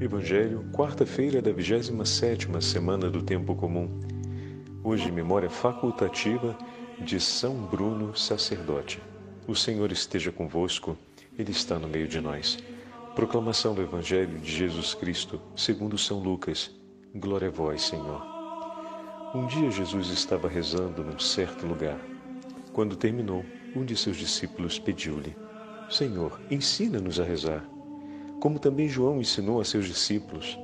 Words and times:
Evangelho, 0.00 0.64
quarta-feira 0.72 1.42
da 1.42 1.50
27ª 1.50 2.60
semana 2.62 3.10
do 3.10 3.20
tempo 3.20 3.56
comum. 3.56 3.90
Hoje 4.84 5.10
memória 5.10 5.50
facultativa 5.50 6.56
de 7.00 7.18
São 7.18 7.66
Bruno, 7.66 8.16
sacerdote. 8.16 9.02
O 9.48 9.56
Senhor 9.56 9.90
esteja 9.90 10.30
convosco, 10.30 10.96
ele 11.36 11.50
está 11.50 11.80
no 11.80 11.88
meio 11.88 12.06
de 12.06 12.20
nós. 12.20 12.58
Proclamação 13.16 13.74
do 13.74 13.82
Evangelho 13.82 14.38
de 14.38 14.48
Jesus 14.48 14.94
Cristo, 14.94 15.40
segundo 15.56 15.98
São 15.98 16.20
Lucas. 16.20 16.70
Glória 17.12 17.48
a 17.48 17.50
vós, 17.50 17.82
Senhor. 17.82 18.24
Um 19.34 19.48
dia 19.48 19.68
Jesus 19.68 20.10
estava 20.10 20.48
rezando 20.48 21.02
num 21.02 21.18
certo 21.18 21.66
lugar. 21.66 21.98
Quando 22.72 22.94
terminou, 22.94 23.44
um 23.74 23.84
de 23.84 23.96
seus 23.96 24.16
discípulos 24.16 24.78
pediu-lhe: 24.78 25.34
Senhor, 25.90 26.40
ensina-nos 26.48 27.18
a 27.18 27.24
rezar 27.24 27.68
como 28.40 28.58
também 28.58 28.88
João 28.88 29.20
ensinou 29.20 29.60
a 29.60 29.64
seus 29.64 29.86
discípulos. 29.86 30.58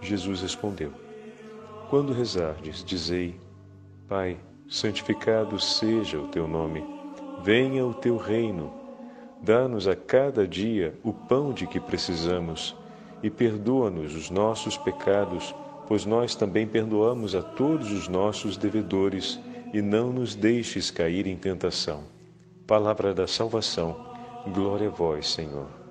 Jesus 0.00 0.42
respondeu: 0.42 0.92
Quando 1.88 2.12
rezardes, 2.12 2.84
dizei: 2.84 3.38
Pai, 4.08 4.36
santificado 4.68 5.58
seja 5.58 6.18
o 6.18 6.28
teu 6.28 6.46
nome, 6.46 6.84
venha 7.42 7.84
o 7.84 7.94
teu 7.94 8.16
reino. 8.16 8.72
Dá-nos 9.42 9.86
a 9.86 9.94
cada 9.94 10.48
dia 10.48 10.94
o 11.02 11.12
pão 11.12 11.52
de 11.52 11.66
que 11.66 11.78
precisamos 11.78 12.74
e 13.22 13.30
perdoa-nos 13.30 14.14
os 14.14 14.30
nossos 14.30 14.76
pecados, 14.76 15.54
pois 15.86 16.06
nós 16.06 16.34
também 16.34 16.66
perdoamos 16.66 17.34
a 17.34 17.42
todos 17.42 17.90
os 17.92 18.08
nossos 18.08 18.56
devedores, 18.56 19.38
e 19.72 19.82
não 19.82 20.12
nos 20.12 20.36
deixes 20.36 20.90
cair 20.90 21.26
em 21.26 21.36
tentação. 21.36 22.04
Palavra 22.66 23.12
da 23.12 23.26
salvação. 23.26 23.96
Glória 24.54 24.86
a 24.86 24.90
vós, 24.90 25.28
Senhor. 25.28 25.83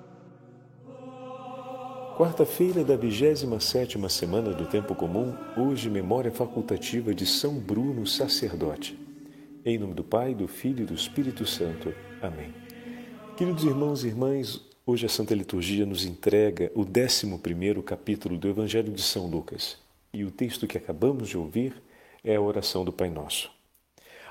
Quarta-feira 2.16 2.84
da 2.84 2.94
27 2.94 3.98
semana 4.08 4.52
do 4.52 4.66
Tempo 4.66 4.94
Comum, 4.94 5.36
hoje 5.56 5.90
memória 5.90 6.30
facultativa 6.30 7.12
de 7.12 7.26
São 7.26 7.58
Bruno, 7.58 8.06
sacerdote. 8.06 8.96
Em 9.64 9.76
nome 9.78 9.94
do 9.94 10.04
Pai, 10.04 10.32
do 10.32 10.46
Filho 10.46 10.84
e 10.84 10.86
do 10.86 10.94
Espírito 10.94 11.44
Santo. 11.44 11.92
Amém. 12.22 12.54
Queridos 13.36 13.64
irmãos 13.64 14.04
e 14.04 14.06
irmãs, 14.06 14.60
hoje 14.86 15.06
a 15.06 15.08
Santa 15.08 15.34
Liturgia 15.34 15.84
nos 15.84 16.04
entrega 16.04 16.70
o 16.76 16.82
11 16.82 17.36
capítulo 17.82 18.38
do 18.38 18.48
Evangelho 18.48 18.92
de 18.92 19.02
São 19.02 19.26
Lucas. 19.26 19.76
E 20.12 20.22
o 20.24 20.30
texto 20.30 20.68
que 20.68 20.78
acabamos 20.78 21.28
de 21.28 21.36
ouvir 21.36 21.74
é 22.22 22.36
a 22.36 22.40
oração 22.40 22.84
do 22.84 22.92
Pai 22.92 23.10
Nosso. 23.10 23.50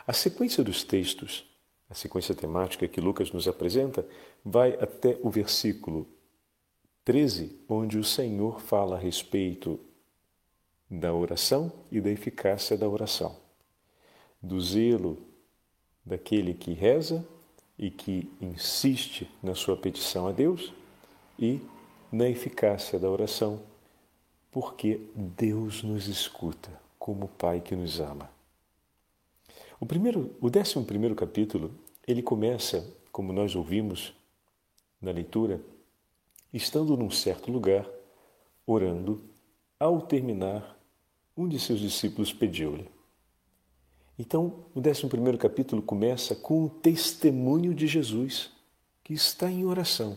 A 0.08 0.14
sequência 0.14 0.64
dos 0.64 0.86
textos, 0.86 1.44
a 1.89 1.94
sequência 1.94 2.34
temática 2.34 2.88
que 2.88 3.02
Lucas 3.02 3.34
nos 3.34 3.45
apresenta, 3.45 4.06
vai 4.44 4.72
até 4.80 5.17
o 5.22 5.30
versículo 5.30 6.08
13, 7.06 7.59
onde 7.68 7.98
o 7.98 8.04
Senhor 8.04 8.62
fala 8.62 8.96
a 8.96 9.00
respeito 9.00 9.80
da 10.90 11.14
oração 11.14 11.72
e 11.92 12.00
da 12.00 12.10
eficácia 12.10 12.78
da 12.78 12.88
oração, 12.88 13.36
do 14.42 14.60
zelo 14.62 15.18
daquele 16.06 16.54
que 16.54 16.72
reza 16.72 17.26
e 17.78 17.90
que 17.90 18.32
insiste 18.40 19.30
na 19.42 19.56
sua 19.56 19.76
petição 19.76 20.28
a 20.28 20.32
Deus 20.32 20.72
e 21.38 21.60
na 22.12 22.30
eficácia 22.30 23.00
da 23.00 23.10
oração, 23.10 23.62
porque 24.52 25.02
Deus 25.16 25.82
nos 25.84 26.08
escuta 26.08 26.70
como 27.00 27.28
Pai 27.28 27.60
que 27.60 27.76
nos 27.76 28.00
ama. 28.00 28.30
O 29.80 29.86
primeiro, 29.86 30.34
o 30.40 30.50
décimo 30.50 30.86
primeiro 30.86 31.16
capítulo, 31.16 31.73
ele 32.08 32.22
começa, 32.22 32.88
como 33.12 33.34
nós 33.34 33.56
ouvimos 33.56 34.14
na 35.02 35.12
leitura, 35.12 35.60
estando 36.54 36.96
num 36.96 37.09
certo 37.09 37.52
lugar, 37.52 37.90
orando, 38.66 39.23
ao 39.80 40.02
terminar, 40.02 40.80
um 41.36 41.48
de 41.48 41.60
seus 41.60 41.80
discípulos 41.80 42.32
pediu-lhe. 42.32 42.88
Então, 44.18 44.66
o 44.76 44.80
11 44.80 45.38
capítulo 45.39 45.82
começa 45.82 46.36
com 46.36 46.66
o 46.66 46.70
testemunho 46.70 47.73
de 47.73 47.88
Jesus, 47.88 48.52
que 49.04 49.14
está 49.14 49.50
em 49.50 49.66
oração. 49.66 50.16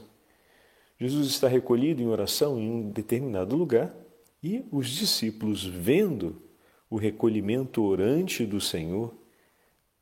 Jesus 1.00 1.28
está 1.28 1.48
recolhido 1.48 2.02
em 2.02 2.06
oração 2.06 2.58
em 2.58 2.70
um 2.70 2.90
determinado 2.90 3.56
lugar 3.56 3.94
e 4.42 4.64
os 4.70 4.88
discípulos, 4.88 5.64
vendo 5.64 6.42
o 6.90 6.96
recolhimento 6.96 7.82
orante 7.82 8.44
do 8.44 8.60
Senhor, 8.60 9.14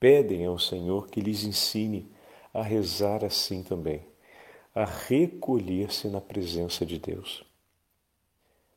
pedem 0.00 0.44
ao 0.44 0.58
Senhor 0.58 1.08
que 1.08 1.20
lhes 1.20 1.44
ensine 1.44 2.10
a 2.53 2.62
rezar 2.62 3.25
assim 3.25 3.62
também 3.62 4.13
a 4.74 4.84
recolher-se 4.84 6.08
na 6.08 6.20
presença 6.20 6.84
de 6.84 6.98
Deus. 6.98 7.44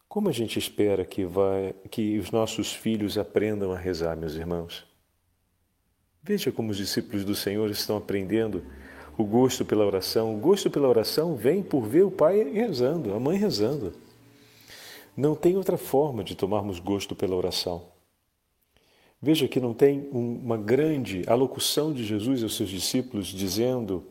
Como 0.08 0.30
a 0.30 0.32
gente 0.32 0.60
espera 0.60 1.04
que, 1.04 1.26
vai, 1.26 1.74
que 1.90 2.18
os 2.18 2.32
nossos 2.32 2.72
filhos 2.72 3.18
aprendam 3.18 3.72
a 3.72 3.78
rezar, 3.78 4.16
meus 4.16 4.36
irmãos? 4.36 4.86
Veja 6.22 6.52
como 6.52 6.72
os 6.72 6.78
discípulos 6.78 7.26
do 7.26 7.36
Senhor 7.36 7.70
estão 7.70 7.98
aprendendo 7.98 8.64
o 9.18 9.24
gosto 9.24 9.66
pela 9.66 9.86
oração. 9.86 10.36
O 10.36 10.40
gosto 10.40 10.70
pela 10.70 10.88
oração 10.88 11.36
vem 11.36 11.64
por 11.64 11.88
ver 11.88 12.04
o 12.04 12.12
pai 12.12 12.44
rezando, 12.44 13.14
a 13.14 13.20
mãe 13.20 13.38
rezando. 13.38 13.94
Não 15.16 15.36
tem 15.36 15.58
outra 15.58 15.78
forma 15.78 16.24
de 16.24 16.36
tomarmos 16.36 16.80
gosto 16.80 17.16
pela 17.16 17.36
oração. 17.36 17.86
Veja 19.20 19.48
que 19.48 19.60
não 19.60 19.74
tem 19.74 20.08
uma 20.12 20.58
grande 20.58 21.24
alocução 21.28 21.92
de 21.92 22.06
Jesus 22.06 22.44
aos 22.44 22.56
seus 22.56 22.70
discípulos 22.70 23.28
dizendo 23.28 24.06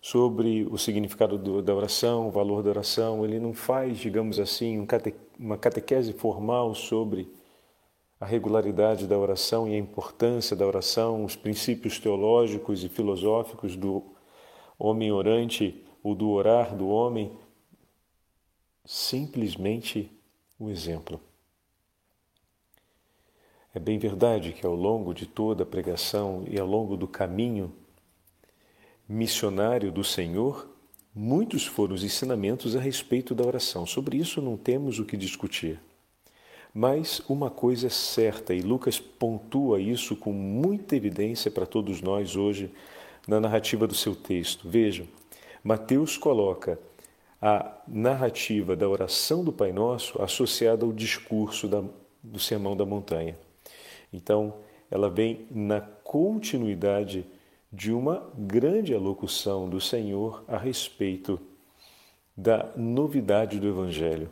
sobre 0.00 0.64
o 0.64 0.78
significado 0.78 1.36
do, 1.36 1.60
da 1.60 1.74
oração, 1.74 2.28
o 2.28 2.30
valor 2.30 2.62
da 2.62 2.70
oração. 2.70 3.24
Ele 3.24 3.38
não 3.38 3.52
faz, 3.52 3.98
digamos 3.98 4.38
assim, 4.38 4.78
um 4.78 4.86
cate, 4.86 5.14
uma 5.38 5.58
catequese 5.58 6.12
formal 6.12 6.74
sobre 6.74 7.30
a 8.18 8.26
regularidade 8.26 9.06
da 9.06 9.18
oração 9.18 9.68
e 9.68 9.74
a 9.74 9.78
importância 9.78 10.56
da 10.56 10.66
oração, 10.66 11.24
os 11.24 11.36
princípios 11.36 11.98
teológicos 11.98 12.84
e 12.84 12.88
filosóficos 12.88 13.76
do 13.76 14.02
homem 14.78 15.12
orante 15.12 15.82
ou 16.02 16.14
do 16.14 16.30
orar 16.30 16.74
do 16.74 16.88
homem. 16.88 17.32
Simplesmente 18.84 20.10
o 20.58 20.70
exemplo. 20.70 21.20
É 23.74 23.78
bem 23.78 23.98
verdade 23.98 24.52
que 24.52 24.66
ao 24.66 24.74
longo 24.74 25.14
de 25.14 25.26
toda 25.26 25.62
a 25.62 25.66
pregação 25.66 26.44
e 26.48 26.58
ao 26.58 26.66
longo 26.66 26.96
do 26.96 27.06
caminho 27.06 27.72
missionário 29.10 29.90
do 29.90 30.04
Senhor, 30.04 30.68
muitos 31.12 31.66
foram 31.66 31.96
os 31.96 32.04
ensinamentos 32.04 32.76
a 32.76 32.80
respeito 32.80 33.34
da 33.34 33.44
oração. 33.44 33.84
Sobre 33.84 34.16
isso 34.16 34.40
não 34.40 34.56
temos 34.56 35.00
o 35.00 35.04
que 35.04 35.16
discutir. 35.16 35.80
Mas 36.72 37.20
uma 37.28 37.50
coisa 37.50 37.88
é 37.88 37.90
certa, 37.90 38.54
e 38.54 38.60
Lucas 38.60 39.00
pontua 39.00 39.80
isso 39.80 40.14
com 40.14 40.32
muita 40.32 40.94
evidência 40.94 41.50
para 41.50 41.66
todos 41.66 42.00
nós 42.00 42.36
hoje 42.36 42.70
na 43.26 43.40
narrativa 43.40 43.84
do 43.84 43.96
seu 43.96 44.14
texto. 44.14 44.68
Vejam, 44.68 45.08
Mateus 45.64 46.16
coloca 46.16 46.78
a 47.42 47.78
narrativa 47.88 48.76
da 48.76 48.88
oração 48.88 49.42
do 49.42 49.52
Pai 49.52 49.72
Nosso 49.72 50.22
associada 50.22 50.86
ao 50.86 50.92
discurso 50.92 51.66
da, 51.66 51.82
do 52.22 52.38
Sermão 52.38 52.76
da 52.76 52.86
Montanha. 52.86 53.36
Então, 54.12 54.54
ela 54.88 55.10
vem 55.10 55.46
na 55.50 55.80
continuidade 55.80 57.26
de 57.72 57.92
uma 57.92 58.30
grande 58.36 58.94
alocução 58.94 59.68
do 59.68 59.80
Senhor 59.80 60.44
a 60.48 60.58
respeito 60.58 61.40
da 62.36 62.72
novidade 62.76 63.60
do 63.60 63.68
Evangelho. 63.68 64.30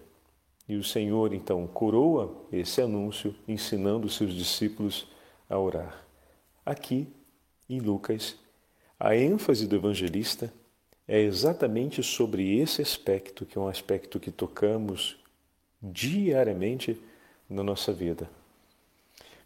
E 0.68 0.76
o 0.76 0.84
Senhor 0.84 1.32
então 1.32 1.66
coroa 1.66 2.44
esse 2.52 2.82
anúncio, 2.82 3.34
ensinando 3.46 4.08
seus 4.08 4.34
discípulos 4.34 5.06
a 5.48 5.58
orar. 5.58 6.04
Aqui, 6.64 7.08
em 7.70 7.80
Lucas, 7.80 8.36
a 9.00 9.16
ênfase 9.16 9.66
do 9.66 9.76
evangelista 9.76 10.52
é 11.06 11.20
exatamente 11.20 12.02
sobre 12.02 12.58
esse 12.58 12.82
aspecto, 12.82 13.46
que 13.46 13.56
é 13.56 13.60
um 13.60 13.68
aspecto 13.68 14.20
que 14.20 14.30
tocamos 14.30 15.16
diariamente 15.80 17.00
na 17.48 17.62
nossa 17.62 17.92
vida. 17.92 18.28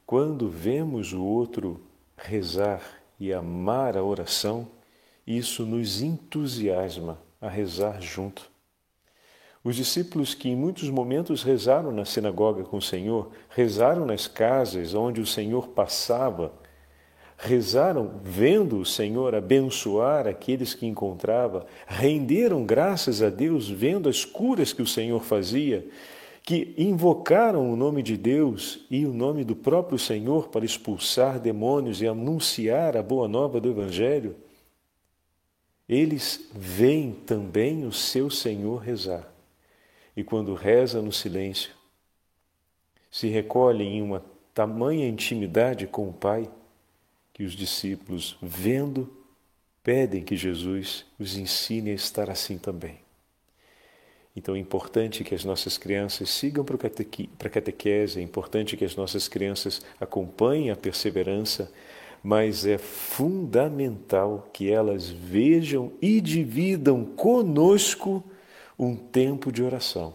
Quando 0.05 0.49
vemos 0.49 1.12
o 1.12 1.22
outro 1.22 1.81
rezar 2.16 3.01
e 3.22 3.32
amar 3.32 3.96
a 3.96 4.02
oração, 4.02 4.66
isso 5.24 5.64
nos 5.64 6.02
entusiasma 6.02 7.20
a 7.40 7.48
rezar 7.48 8.02
junto. 8.02 8.50
Os 9.62 9.76
discípulos 9.76 10.34
que 10.34 10.48
em 10.48 10.56
muitos 10.56 10.90
momentos 10.90 11.44
rezaram 11.44 11.92
na 11.92 12.04
sinagoga 12.04 12.64
com 12.64 12.78
o 12.78 12.82
Senhor, 12.82 13.30
rezaram 13.48 14.04
nas 14.04 14.26
casas 14.26 14.92
onde 14.92 15.20
o 15.20 15.26
Senhor 15.26 15.69
passava, 15.69 16.52
rezaram 17.38 18.20
vendo 18.24 18.80
o 18.80 18.84
Senhor 18.84 19.36
abençoar 19.36 20.26
aqueles 20.26 20.75
que 20.75 20.84
encontrava, 20.84 21.64
renderam 21.86 22.64
graças 22.64 23.22
a 23.22 23.30
Deus 23.30 23.70
vendo 23.70 24.08
as 24.08 24.25
curas 24.25 24.72
que 24.72 24.82
o 24.82 24.86
Senhor 24.86 25.22
fazia, 25.22 25.86
que 26.42 26.74
invocaram 26.76 27.72
o 27.72 27.76
nome 27.76 28.02
de 28.02 28.16
Deus 28.16 28.84
e 28.90 29.06
o 29.06 29.12
nome 29.12 29.44
do 29.44 29.54
próprio 29.54 29.98
Senhor 29.98 30.48
para 30.48 30.64
expulsar 30.64 31.38
demônios 31.38 32.02
e 32.02 32.06
anunciar 32.06 32.96
a 32.96 33.02
boa 33.02 33.28
nova 33.28 33.60
do 33.60 33.70
Evangelho, 33.70 34.34
eles 35.88 36.48
veem 36.52 37.12
também 37.12 37.84
o 37.84 37.92
seu 37.92 38.30
Senhor 38.30 38.78
rezar. 38.78 39.30
e 40.14 40.22
quando 40.22 40.52
reza 40.52 41.00
no 41.00 41.10
silêncio, 41.10 41.70
se 43.10 43.28
recolhe 43.28 43.82
em 43.82 44.02
uma 44.02 44.22
tamanha 44.52 45.08
intimidade 45.08 45.86
com 45.86 46.08
o 46.08 46.12
Pai 46.12 46.50
que 47.32 47.44
os 47.44 47.52
discípulos, 47.52 48.36
vendo, 48.42 49.10
pedem 49.82 50.22
que 50.22 50.36
Jesus 50.36 51.06
os 51.18 51.36
ensine 51.36 51.90
a 51.90 51.94
estar 51.94 52.28
assim 52.30 52.58
também. 52.58 53.01
Então 54.34 54.56
é 54.56 54.58
importante 54.58 55.23
que 55.23 55.34
as 55.34 55.44
nossas 55.44 55.76
crianças 55.76 56.31
sigam 56.31 56.64
para 56.64 56.76
a 56.76 57.50
catequese, 57.50 58.19
é 58.19 58.23
importante 58.23 58.76
que 58.76 58.84
as 58.84 58.96
nossas 58.96 59.29
crianças 59.29 59.82
acompanhem 60.00 60.70
a 60.70 60.76
perseverança, 60.76 61.70
mas 62.23 62.64
é 62.64 62.79
fundamental 62.79 64.49
que 64.52 64.70
elas 64.70 65.08
vejam 65.08 65.93
e 66.00 66.20
dividam 66.20 67.05
conosco 67.05 68.25
um 68.79 68.96
tempo 68.96 69.52
de 69.52 69.62
oração. 69.62 70.14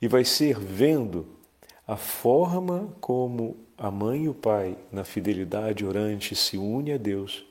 E 0.00 0.08
vai 0.08 0.24
ser 0.24 0.58
vendo 0.58 1.26
a 1.86 1.96
forma 1.96 2.94
como 3.00 3.56
a 3.76 3.90
mãe 3.90 4.24
e 4.24 4.28
o 4.28 4.34
pai, 4.34 4.78
na 4.90 5.04
fidelidade 5.04 5.84
orante, 5.84 6.34
se 6.34 6.56
unem 6.56 6.94
a 6.94 6.96
Deus, 6.96 7.44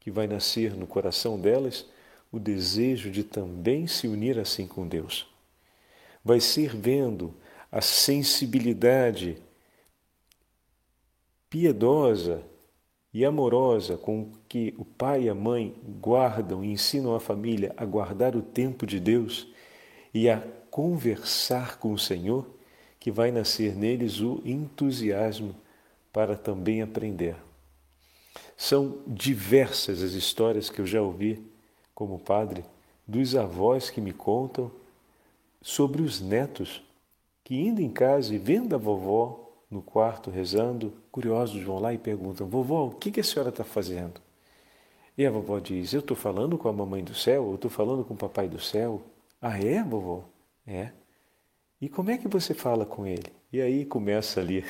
que 0.00 0.10
vai 0.10 0.26
nascer 0.26 0.74
no 0.74 0.86
coração 0.86 1.38
delas 1.38 1.86
o 2.30 2.38
desejo 2.38 3.10
de 3.10 3.24
também 3.24 3.86
se 3.86 4.08
unir 4.08 4.38
assim 4.38 4.66
com 4.66 4.86
Deus. 4.86 5.26
Vai 6.24 6.40
ser 6.40 6.74
vendo 6.74 7.34
a 7.70 7.80
sensibilidade 7.80 9.42
piedosa 11.48 12.42
e 13.12 13.24
amorosa 13.24 13.96
com 13.96 14.30
que 14.48 14.74
o 14.76 14.84
pai 14.84 15.24
e 15.24 15.28
a 15.28 15.34
mãe 15.34 15.74
guardam 16.00 16.62
e 16.62 16.70
ensinam 16.70 17.14
a 17.14 17.20
família 17.20 17.72
a 17.76 17.84
guardar 17.84 18.36
o 18.36 18.42
tempo 18.42 18.86
de 18.86 19.00
Deus 19.00 19.48
e 20.12 20.28
a 20.28 20.42
conversar 20.70 21.78
com 21.78 21.92
o 21.92 21.98
Senhor, 21.98 22.46
que 23.00 23.10
vai 23.10 23.30
nascer 23.30 23.74
neles 23.74 24.20
o 24.20 24.42
entusiasmo 24.44 25.54
para 26.12 26.36
também 26.36 26.82
aprender. 26.82 27.36
São 28.56 28.98
diversas 29.06 30.02
as 30.02 30.12
histórias 30.12 30.68
que 30.68 30.80
eu 30.80 30.86
já 30.86 31.00
ouvi 31.00 31.42
como 31.96 32.18
padre 32.18 32.62
dos 33.08 33.34
avós 33.34 33.88
que 33.88 34.02
me 34.02 34.12
contam 34.12 34.70
sobre 35.62 36.02
os 36.02 36.20
netos 36.20 36.82
que, 37.42 37.56
indo 37.56 37.80
em 37.80 37.88
casa 37.88 38.34
e 38.34 38.38
vendo 38.38 38.74
a 38.74 38.78
vovó 38.78 39.50
no 39.70 39.80
quarto 39.80 40.30
rezando, 40.30 40.92
curiosos 41.10 41.60
vão 41.62 41.78
lá 41.78 41.94
e 41.94 41.98
perguntam: 41.98 42.46
Vovó, 42.46 42.84
o 42.84 42.90
que, 42.90 43.18
a 43.18 43.24
senhora 43.24 43.48
está 43.48 43.64
fazendo? 43.64 44.20
E 45.16 45.24
a 45.24 45.30
vovó 45.30 45.58
diz: 45.58 45.94
Eu 45.94 46.00
estou 46.00 46.16
falando 46.16 46.58
com 46.58 46.68
a 46.68 46.72
mamãe 46.72 47.02
do 47.02 47.14
céu, 47.14 47.48
eu 47.48 47.54
estou 47.54 47.70
falando 47.70 48.04
com 48.04 48.12
o 48.12 48.16
papai 48.16 48.46
do 48.46 48.60
céu. 48.60 49.00
Ah, 49.40 49.58
é, 49.58 49.82
vovó? 49.82 50.24
É. 50.66 50.90
E 51.80 51.88
como 51.88 52.10
é 52.10 52.18
que 52.18 52.28
você 52.28 52.52
fala 52.52 52.84
com 52.84 53.06
ele? 53.06 53.32
E 53.50 53.60
aí 53.60 53.86
começa 53.86 54.38
ali 54.40 54.64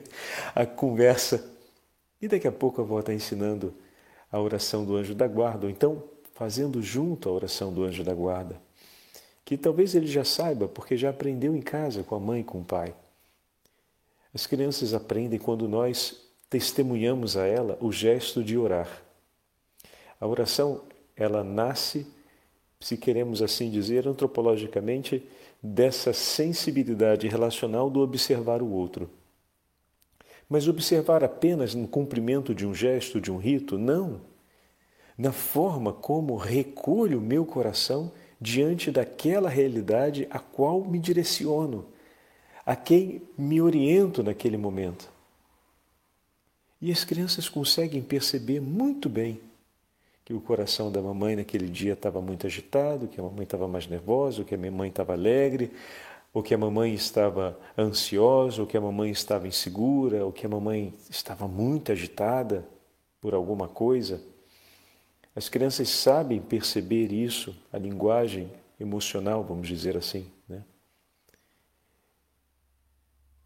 a 0.54 0.64
conversa. 0.64 1.52
E 2.20 2.28
daqui 2.28 2.48
a 2.48 2.52
pouco 2.52 2.80
a 2.80 2.84
avó 2.84 3.00
está 3.00 3.12
ensinando 3.12 3.74
a 4.30 4.40
oração 4.40 4.86
do 4.86 4.96
anjo 4.96 5.14
da 5.14 5.28
guarda, 5.28 5.66
ou 5.66 5.70
então 5.70 6.02
fazendo 6.34 6.82
junto 6.82 7.28
a 7.28 7.32
oração 7.32 7.72
do 7.72 7.84
anjo 7.84 8.02
da 8.02 8.14
guarda, 8.14 8.60
que 9.44 9.56
talvez 9.56 9.94
ele 9.94 10.06
já 10.06 10.24
saiba 10.24 10.68
porque 10.68 10.96
já 10.96 11.10
aprendeu 11.10 11.54
em 11.54 11.60
casa 11.60 12.02
com 12.02 12.14
a 12.14 12.20
mãe 12.20 12.40
e 12.40 12.44
com 12.44 12.60
o 12.60 12.64
pai. 12.64 12.94
As 14.34 14.46
crianças 14.46 14.94
aprendem 14.94 15.38
quando 15.38 15.68
nós 15.68 16.22
testemunhamos 16.48 17.36
a 17.36 17.46
ela 17.46 17.76
o 17.80 17.92
gesto 17.92 18.42
de 18.42 18.56
orar. 18.56 19.02
A 20.20 20.26
oração, 20.26 20.82
ela 21.16 21.44
nasce, 21.44 22.06
se 22.80 22.96
queremos 22.96 23.42
assim 23.42 23.70
dizer, 23.70 24.06
antropologicamente, 24.06 25.28
dessa 25.62 26.12
sensibilidade 26.12 27.28
relacional 27.28 27.90
do 27.90 28.00
observar 28.00 28.62
o 28.62 28.70
outro. 28.70 29.10
Mas 30.48 30.66
observar 30.66 31.22
apenas 31.22 31.74
no 31.74 31.86
cumprimento 31.86 32.54
de 32.54 32.66
um 32.66 32.74
gesto, 32.74 33.20
de 33.20 33.30
um 33.30 33.36
rito, 33.36 33.78
não 33.78 34.20
na 35.16 35.32
forma 35.32 35.92
como 35.92 36.36
recolho 36.36 37.18
o 37.18 37.22
meu 37.22 37.44
coração 37.44 38.12
diante 38.40 38.90
daquela 38.90 39.48
realidade 39.48 40.26
a 40.30 40.38
qual 40.38 40.82
me 40.84 40.98
direciono, 40.98 41.86
a 42.66 42.74
quem 42.74 43.22
me 43.38 43.60
oriento 43.60 44.22
naquele 44.22 44.56
momento. 44.56 45.08
E 46.80 46.90
as 46.90 47.04
crianças 47.04 47.48
conseguem 47.48 48.02
perceber 48.02 48.60
muito 48.60 49.08
bem 49.08 49.40
que 50.24 50.34
o 50.34 50.40
coração 50.40 50.90
da 50.90 51.00
mamãe 51.00 51.36
naquele 51.36 51.68
dia 51.68 51.92
estava 51.92 52.20
muito 52.20 52.46
agitado, 52.46 53.06
que 53.06 53.20
a 53.20 53.22
mamãe 53.22 53.44
estava 53.44 53.68
mais 53.68 53.86
nervosa, 53.86 54.42
que 54.44 54.54
a 54.54 54.58
minha 54.58 54.72
mãe 54.72 54.88
estava 54.88 55.12
alegre, 55.12 55.72
ou 56.34 56.42
que 56.42 56.54
a 56.54 56.58
mamãe 56.58 56.94
estava 56.94 57.58
ansiosa, 57.76 58.62
ou 58.62 58.66
que 58.66 58.76
a 58.76 58.80
mamãe 58.80 59.10
estava 59.10 59.46
insegura, 59.46 60.24
ou 60.24 60.32
que 60.32 60.46
a 60.46 60.48
mamãe 60.48 60.92
estava 61.10 61.46
muito 61.46 61.92
agitada 61.92 62.66
por 63.20 63.34
alguma 63.34 63.68
coisa. 63.68 64.20
As 65.34 65.48
crianças 65.48 65.88
sabem 65.88 66.40
perceber 66.40 67.10
isso, 67.10 67.56
a 67.72 67.78
linguagem 67.78 68.50
emocional, 68.78 69.42
vamos 69.42 69.66
dizer 69.66 69.96
assim, 69.96 70.30
né? 70.48 70.62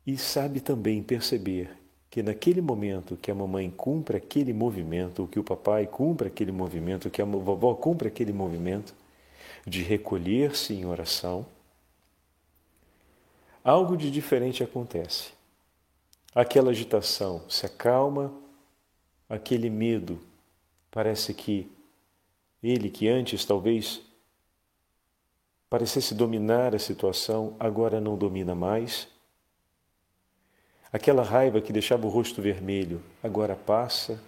E 0.04 0.16
sabe 0.16 0.60
também 0.60 1.02
perceber 1.02 1.70
que 2.10 2.22
naquele 2.22 2.60
momento 2.60 3.16
que 3.16 3.30
a 3.30 3.34
mamãe 3.34 3.70
cumpre 3.70 4.16
aquele 4.16 4.52
movimento, 4.52 5.26
que 5.26 5.38
o 5.38 5.44
papai 5.44 5.86
cumpre 5.86 6.28
aquele 6.28 6.52
movimento, 6.52 7.10
que 7.10 7.20
a 7.20 7.24
vovó 7.24 7.74
cumpre 7.74 8.08
aquele 8.08 8.32
movimento 8.32 8.94
de 9.66 9.82
recolher-se 9.82 10.74
em 10.74 10.86
oração, 10.86 11.44
algo 13.62 13.96
de 13.96 14.10
diferente 14.10 14.62
acontece. 14.62 15.32
Aquela 16.34 16.70
agitação 16.70 17.42
se 17.48 17.66
acalma, 17.66 18.32
aquele 19.28 19.68
medo 19.68 20.20
parece 20.90 21.34
que 21.34 21.70
ele 22.62 22.90
que 22.90 23.08
antes 23.08 23.44
talvez 23.44 24.02
parecesse 25.68 26.14
dominar 26.14 26.74
a 26.74 26.78
situação, 26.78 27.56
agora 27.58 28.00
não 28.00 28.16
domina 28.16 28.54
mais. 28.54 29.08
Aquela 30.92 31.22
raiva 31.22 31.60
que 31.60 31.72
deixava 31.72 32.06
o 32.06 32.10
rosto 32.10 32.40
vermelho, 32.40 33.02
agora 33.22 33.56
passa. 33.56 34.22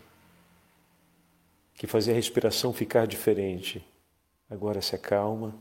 Que 1.74 1.86
fazia 1.86 2.12
a 2.12 2.16
respiração 2.16 2.72
ficar 2.72 3.06
diferente, 3.06 3.86
agora 4.50 4.82
se 4.82 4.94
acalma. 4.96 5.54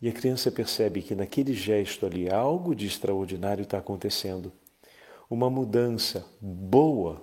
E 0.00 0.08
a 0.08 0.12
criança 0.12 0.50
percebe 0.50 1.02
que 1.02 1.14
naquele 1.14 1.52
gesto 1.52 2.06
ali 2.06 2.30
algo 2.30 2.74
de 2.74 2.86
extraordinário 2.86 3.62
está 3.62 3.78
acontecendo. 3.78 4.52
Uma 5.28 5.50
mudança 5.50 6.26
boa 6.40 7.22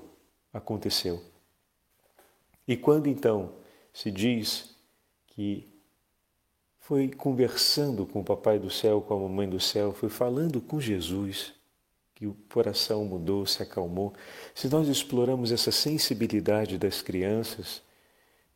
aconteceu. 0.54 1.24
E 2.68 2.78
quando 2.78 3.08
então 3.08 3.54
se 4.00 4.10
diz 4.10 4.74
que 5.28 5.68
foi 6.78 7.10
conversando 7.10 8.06
com 8.06 8.22
o 8.22 8.24
Papai 8.24 8.58
do 8.58 8.70
Céu, 8.70 9.02
com 9.02 9.14
a 9.14 9.20
Mamãe 9.20 9.50
do 9.50 9.60
Céu, 9.60 9.92
foi 9.92 10.08
falando 10.08 10.62
com 10.62 10.80
Jesus, 10.80 11.54
que 12.16 12.26
o 12.26 12.34
coração 12.50 13.04
mudou, 13.04 13.46
se 13.46 13.62
acalmou. 13.62 14.14
Se 14.56 14.70
nós 14.70 14.88
exploramos 14.88 15.52
essa 15.52 15.70
sensibilidade 15.70 16.78
das 16.78 17.02
crianças 17.02 17.82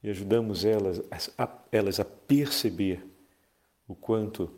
e 0.02 0.10
ajudamos 0.10 0.64
elas 0.64 1.02
a, 1.38 1.50
elas 1.74 2.00
a 2.00 2.06
perceber 2.06 3.06
o 3.86 3.94
quanto 3.94 4.50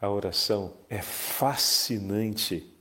a 0.00 0.08
oração 0.08 0.76
é 0.88 1.02
fascinante 1.02 2.72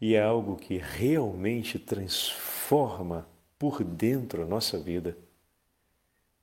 e 0.00 0.14
é 0.14 0.22
algo 0.22 0.56
que 0.56 0.78
realmente 0.78 1.78
transforma 1.78 3.28
por 3.58 3.84
dentro 3.84 4.42
a 4.42 4.46
nossa 4.46 4.78
vida 4.78 5.14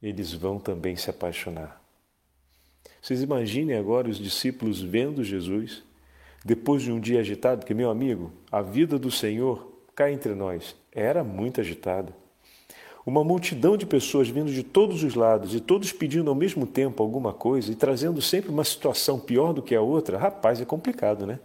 eles 0.07 0.31
vão 0.31 0.59
também 0.59 0.95
se 0.95 1.09
apaixonar. 1.09 1.81
Vocês 3.01 3.21
imaginem 3.23 3.75
agora 3.75 4.07
os 4.07 4.19
discípulos 4.19 4.81
vendo 4.81 5.23
Jesus, 5.23 5.83
depois 6.43 6.83
de 6.83 6.91
um 6.91 6.99
dia 6.99 7.19
agitado, 7.19 7.61
porque, 7.61 7.73
meu 7.73 7.89
amigo, 7.89 8.31
a 8.51 8.61
vida 8.61 8.99
do 8.99 9.09
Senhor, 9.09 9.67
cá 9.95 10.11
entre 10.11 10.35
nós, 10.35 10.75
era 10.91 11.23
muito 11.23 11.59
agitada. 11.59 12.13
Uma 13.03 13.23
multidão 13.23 13.75
de 13.75 13.85
pessoas 13.85 14.29
vindo 14.29 14.51
de 14.51 14.63
todos 14.63 15.03
os 15.03 15.15
lados 15.15 15.55
e 15.55 15.59
todos 15.59 15.91
pedindo 15.91 16.29
ao 16.29 16.35
mesmo 16.35 16.67
tempo 16.67 17.01
alguma 17.01 17.33
coisa 17.33 17.71
e 17.71 17.75
trazendo 17.75 18.21
sempre 18.21 18.49
uma 18.49 18.63
situação 18.63 19.19
pior 19.19 19.53
do 19.53 19.61
que 19.61 19.75
a 19.75 19.81
outra, 19.81 20.17
rapaz, 20.17 20.61
é 20.61 20.65
complicado, 20.65 21.25
né? 21.25 21.39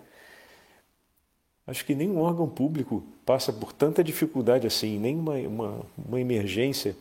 Acho 1.67 1.85
que 1.85 1.95
nenhum 1.95 2.19
órgão 2.19 2.49
público 2.49 3.03
passa 3.25 3.53
por 3.53 3.73
tanta 3.73 4.03
dificuldade 4.03 4.67
assim, 4.67 4.99
nem 4.99 5.19
uma, 5.19 5.35
uma, 5.35 5.87
uma 5.97 6.21
emergência 6.21 6.97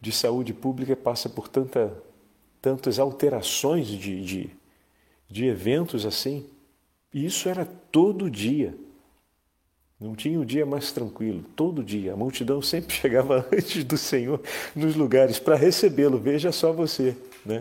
de 0.00 0.12
saúde 0.12 0.52
pública 0.52 0.94
passa 0.94 1.28
por 1.28 1.48
tanta, 1.48 1.92
tantas 2.60 2.98
alterações 2.98 3.86
de, 3.86 4.24
de, 4.24 4.50
de 5.28 5.46
eventos 5.46 6.04
assim. 6.06 6.46
E 7.12 7.24
isso 7.24 7.48
era 7.48 7.64
todo 7.64 8.30
dia. 8.30 8.74
Não 9.98 10.14
tinha 10.14 10.38
um 10.38 10.44
dia 10.44 10.66
mais 10.66 10.92
tranquilo, 10.92 11.42
todo 11.56 11.82
dia. 11.82 12.12
A 12.12 12.16
multidão 12.16 12.60
sempre 12.60 12.92
chegava 12.94 13.46
antes 13.52 13.82
do 13.82 13.96
Senhor 13.96 14.40
nos 14.74 14.94
lugares 14.94 15.38
para 15.38 15.56
recebê-lo. 15.56 16.18
Veja 16.18 16.52
só 16.52 16.72
você, 16.72 17.16
né? 17.44 17.60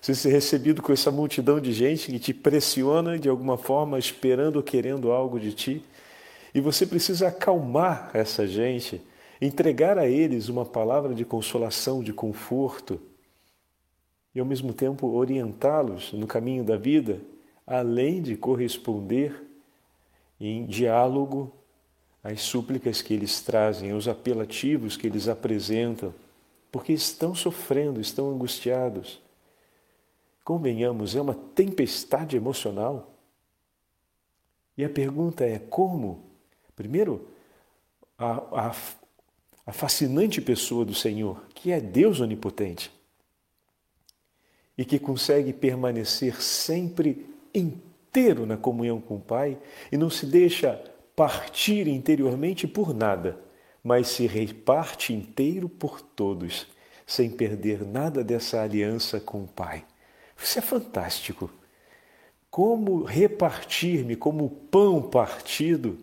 Você 0.00 0.14
ser 0.14 0.30
recebido 0.30 0.80
com 0.80 0.92
essa 0.92 1.10
multidão 1.10 1.60
de 1.60 1.72
gente 1.72 2.12
que 2.12 2.18
te 2.18 2.32
pressiona 2.32 3.18
de 3.18 3.28
alguma 3.28 3.58
forma, 3.58 3.98
esperando 3.98 4.56
ou 4.56 4.62
querendo 4.62 5.10
algo 5.10 5.40
de 5.40 5.52
ti. 5.52 5.82
E 6.54 6.60
você 6.60 6.86
precisa 6.86 7.28
acalmar 7.28 8.10
essa 8.14 8.46
gente, 8.46 9.02
entregar 9.40 9.98
a 9.98 10.08
eles 10.08 10.48
uma 10.48 10.64
palavra 10.64 11.14
de 11.14 11.24
consolação, 11.24 12.02
de 12.02 12.12
conforto, 12.12 13.00
e 14.34 14.40
ao 14.40 14.46
mesmo 14.46 14.72
tempo 14.72 15.06
orientá-los 15.08 16.12
no 16.12 16.26
caminho 16.26 16.62
da 16.62 16.76
vida, 16.76 17.20
além 17.66 18.20
de 18.20 18.36
corresponder 18.36 19.42
em 20.38 20.66
diálogo 20.66 21.52
às 22.22 22.42
súplicas 22.42 23.00
que 23.00 23.14
eles 23.14 23.40
trazem, 23.40 23.92
aos 23.92 24.08
apelativos 24.08 24.96
que 24.96 25.06
eles 25.06 25.28
apresentam, 25.28 26.12
porque 26.70 26.92
estão 26.92 27.34
sofrendo, 27.34 28.00
estão 28.00 28.30
angustiados. 28.30 29.22
Convenhamos, 30.44 31.16
é 31.16 31.20
uma 31.20 31.34
tempestade 31.34 32.36
emocional. 32.36 33.14
E 34.76 34.84
a 34.84 34.90
pergunta 34.90 35.44
é 35.44 35.58
como? 35.58 36.24
Primeiro, 36.74 37.26
a, 38.18 38.68
a, 38.68 38.76
a 39.66 39.72
fascinante 39.72 40.40
pessoa 40.40 40.84
do 40.84 40.94
Senhor, 40.94 41.44
que 41.52 41.72
é 41.72 41.80
Deus 41.80 42.20
onipotente 42.20 42.92
e 44.78 44.84
que 44.84 44.98
consegue 44.98 45.52
permanecer 45.52 46.40
sempre 46.40 47.26
inteiro 47.52 48.46
na 48.46 48.56
comunhão 48.56 49.00
com 49.00 49.16
o 49.16 49.20
Pai 49.20 49.58
e 49.90 49.96
não 49.96 50.08
se 50.08 50.24
deixa 50.24 50.80
partir 51.16 51.88
interiormente 51.88 52.68
por 52.68 52.94
nada, 52.94 53.38
mas 53.82 54.08
se 54.08 54.26
reparte 54.26 55.12
inteiro 55.12 55.68
por 55.68 56.00
todos, 56.00 56.66
sem 57.06 57.30
perder 57.30 57.84
nada 57.84 58.22
dessa 58.22 58.60
aliança 58.60 59.18
com 59.18 59.44
o 59.44 59.48
Pai. 59.48 59.84
Isso 60.40 60.58
é 60.58 60.62
fantástico. 60.62 61.50
Como 62.50 63.02
repartir-me 63.02 64.14
como 64.14 64.48
pão 64.48 65.02
partido 65.02 65.98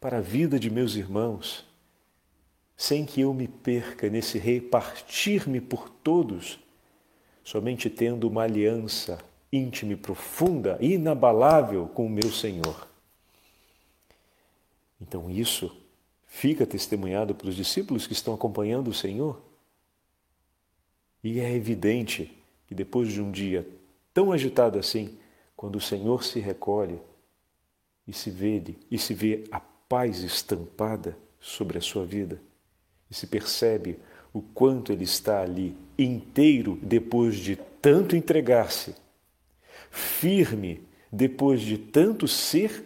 para 0.00 0.18
a 0.18 0.20
vida 0.20 0.58
de 0.58 0.70
meus 0.70 0.96
irmãos, 0.96 1.65
sem 2.76 3.06
que 3.06 3.22
eu 3.22 3.32
me 3.32 3.48
perca 3.48 4.08
nesse 4.10 4.38
repartir-me 4.38 5.60
por 5.60 5.88
todos, 5.88 6.58
somente 7.42 7.88
tendo 7.88 8.28
uma 8.28 8.42
aliança 8.42 9.18
íntima 9.50 9.92
e 9.92 9.96
profunda, 9.96 10.76
inabalável 10.80 11.86
com 11.88 12.06
o 12.06 12.10
meu 12.10 12.30
Senhor. 12.30 12.86
Então, 15.00 15.30
isso 15.30 15.74
fica 16.26 16.66
testemunhado 16.66 17.34
pelos 17.34 17.54
discípulos 17.54 18.06
que 18.06 18.12
estão 18.12 18.34
acompanhando 18.34 18.88
o 18.88 18.94
Senhor. 18.94 19.40
E 21.24 21.40
é 21.40 21.52
evidente 21.54 22.36
que 22.66 22.74
depois 22.74 23.10
de 23.10 23.22
um 23.22 23.30
dia 23.30 23.66
tão 24.12 24.32
agitado 24.32 24.78
assim, 24.78 25.16
quando 25.56 25.76
o 25.76 25.80
Senhor 25.80 26.24
se 26.24 26.40
recolhe 26.40 27.00
e 28.06 28.12
se 28.12 28.30
vê 28.30 28.62
e 28.90 28.98
se 28.98 29.14
vê 29.14 29.44
a 29.50 29.60
paz 29.60 30.20
estampada 30.20 31.16
sobre 31.40 31.78
a 31.78 31.80
sua 31.80 32.04
vida, 32.04 32.40
e 33.10 33.14
se 33.14 33.26
percebe 33.26 33.98
o 34.32 34.42
quanto 34.42 34.92
ele 34.92 35.04
está 35.04 35.40
ali 35.40 35.76
inteiro 35.98 36.78
depois 36.82 37.36
de 37.36 37.56
tanto 37.80 38.16
entregar-se, 38.16 38.94
firme 39.90 40.82
depois 41.10 41.60
de 41.60 41.78
tanto 41.78 42.28
ser 42.28 42.84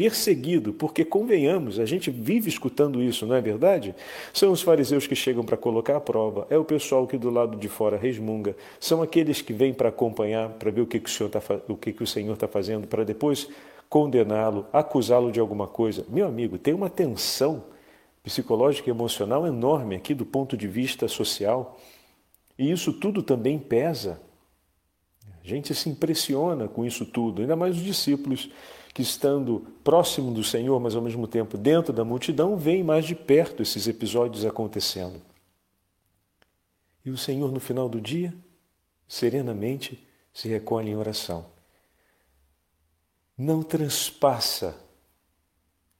perseguido, 0.00 0.72
porque 0.72 1.04
convenhamos, 1.04 1.78
a 1.78 1.84
gente 1.84 2.10
vive 2.10 2.48
escutando 2.48 3.02
isso, 3.02 3.26
não 3.26 3.36
é 3.36 3.40
verdade? 3.42 3.94
São 4.32 4.50
os 4.50 4.62
fariseus 4.62 5.06
que 5.06 5.14
chegam 5.14 5.44
para 5.44 5.58
colocar 5.58 5.94
a 5.94 6.00
prova, 6.00 6.46
é 6.48 6.56
o 6.56 6.64
pessoal 6.64 7.06
que 7.06 7.18
do 7.18 7.28
lado 7.28 7.58
de 7.58 7.68
fora 7.68 7.98
resmunga, 7.98 8.56
são 8.80 9.02
aqueles 9.02 9.42
que 9.42 9.52
vêm 9.52 9.74
para 9.74 9.90
acompanhar, 9.90 10.48
para 10.50 10.70
ver 10.70 10.80
o 10.80 10.86
que, 10.86 10.98
que 10.98 11.10
o 11.10 11.12
Senhor 11.12 11.26
está 11.26 11.60
o 11.68 11.76
que, 11.76 11.92
que 11.92 12.02
o 12.02 12.06
Senhor 12.06 12.32
está 12.32 12.48
fazendo, 12.48 12.88
para 12.88 13.04
depois 13.04 13.46
condená-lo, 13.90 14.66
acusá-lo 14.72 15.30
de 15.30 15.38
alguma 15.38 15.66
coisa. 15.66 16.06
Meu 16.08 16.26
amigo, 16.26 16.56
tem 16.56 16.72
uma 16.72 16.88
tensão 16.88 17.62
psicológica 18.22 18.88
e 18.88 18.92
emocional 18.92 19.46
enorme 19.46 19.96
aqui 19.96 20.14
do 20.14 20.26
ponto 20.26 20.56
de 20.56 20.68
vista 20.68 21.08
social. 21.08 21.78
E 22.58 22.70
isso 22.70 22.92
tudo 22.92 23.22
também 23.22 23.58
pesa. 23.58 24.20
A 25.42 25.46
gente 25.46 25.74
se 25.74 25.88
impressiona 25.88 26.68
com 26.68 26.84
isso 26.84 27.06
tudo, 27.06 27.40
ainda 27.40 27.56
mais 27.56 27.76
os 27.76 27.82
discípulos 27.82 28.50
que 28.92 29.02
estando 29.02 29.66
próximo 29.82 30.32
do 30.32 30.44
Senhor, 30.44 30.78
mas 30.80 30.94
ao 30.94 31.02
mesmo 31.02 31.26
tempo 31.26 31.56
dentro 31.56 31.92
da 31.92 32.04
multidão, 32.04 32.56
veem 32.56 32.82
mais 32.82 33.04
de 33.04 33.14
perto 33.14 33.62
esses 33.62 33.86
episódios 33.86 34.44
acontecendo. 34.44 35.20
E 37.04 37.10
o 37.10 37.16
Senhor, 37.16 37.50
no 37.50 37.60
final 37.60 37.88
do 37.88 38.00
dia, 38.00 38.34
serenamente 39.08 40.06
se 40.32 40.48
recolhe 40.48 40.90
em 40.90 40.96
oração. 40.96 41.46
Não 43.38 43.62
transpassa 43.62 44.76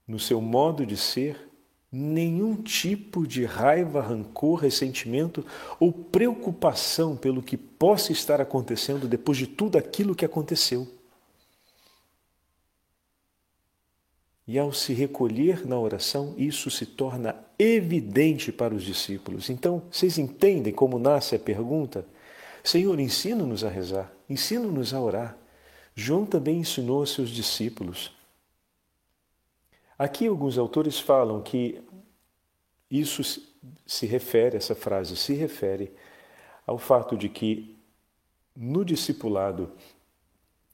no 0.06 0.18
seu 0.18 0.40
modo 0.40 0.84
de 0.84 0.96
ser 0.96 1.49
nenhum 1.92 2.54
tipo 2.54 3.26
de 3.26 3.44
raiva, 3.44 4.00
rancor, 4.00 4.60
ressentimento 4.60 5.44
ou 5.78 5.92
preocupação 5.92 7.16
pelo 7.16 7.42
que 7.42 7.56
possa 7.56 8.12
estar 8.12 8.40
acontecendo 8.40 9.08
depois 9.08 9.36
de 9.36 9.46
tudo 9.46 9.76
aquilo 9.76 10.14
que 10.14 10.24
aconteceu. 10.24 10.86
E 14.46 14.58
ao 14.58 14.72
se 14.72 14.92
recolher 14.92 15.66
na 15.66 15.78
oração, 15.78 16.34
isso 16.36 16.70
se 16.70 16.84
torna 16.84 17.36
evidente 17.58 18.50
para 18.50 18.74
os 18.74 18.82
discípulos. 18.82 19.48
Então, 19.48 19.82
vocês 19.90 20.18
entendem 20.18 20.72
como 20.72 20.98
nasce 20.98 21.36
a 21.36 21.38
pergunta? 21.38 22.04
Senhor, 22.62 22.98
ensina-nos 22.98 23.64
a 23.64 23.68
rezar, 23.68 24.12
ensina-nos 24.28 24.92
a 24.92 25.00
orar. 25.00 25.36
João 25.94 26.26
também 26.26 26.58
ensinou 26.58 27.00
aos 27.00 27.14
seus 27.14 27.30
discípulos. 27.30 28.12
Aqui 30.00 30.26
alguns 30.28 30.56
autores 30.56 30.98
falam 30.98 31.42
que 31.42 31.78
isso 32.90 33.22
se 33.84 34.06
refere, 34.06 34.56
essa 34.56 34.74
frase 34.74 35.14
se 35.14 35.34
refere 35.34 35.92
ao 36.66 36.78
fato 36.78 37.18
de 37.18 37.28
que 37.28 37.76
no 38.56 38.82
discipulado 38.82 39.70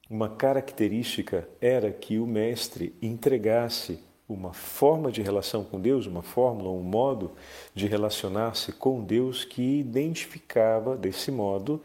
uma 0.09 0.29
característica 0.29 1.49
era 1.61 1.91
que 1.91 2.21
o 2.21 2.25
mestre 2.25 2.95
entregasse 3.03 3.99
uma 4.29 4.53
forma 4.53 5.11
de 5.11 5.23
relação 5.23 5.65
com 5.65 5.81
Deus, 5.81 6.07
uma 6.07 6.23
fórmula, 6.23 6.71
um 6.71 6.85
modo 6.85 7.33
de 7.75 7.89
relacionar-se 7.89 8.71
com 8.71 9.03
Deus 9.03 9.45
que 9.45 9.81
identificava 9.81 10.97
desse 10.97 11.33
modo 11.33 11.83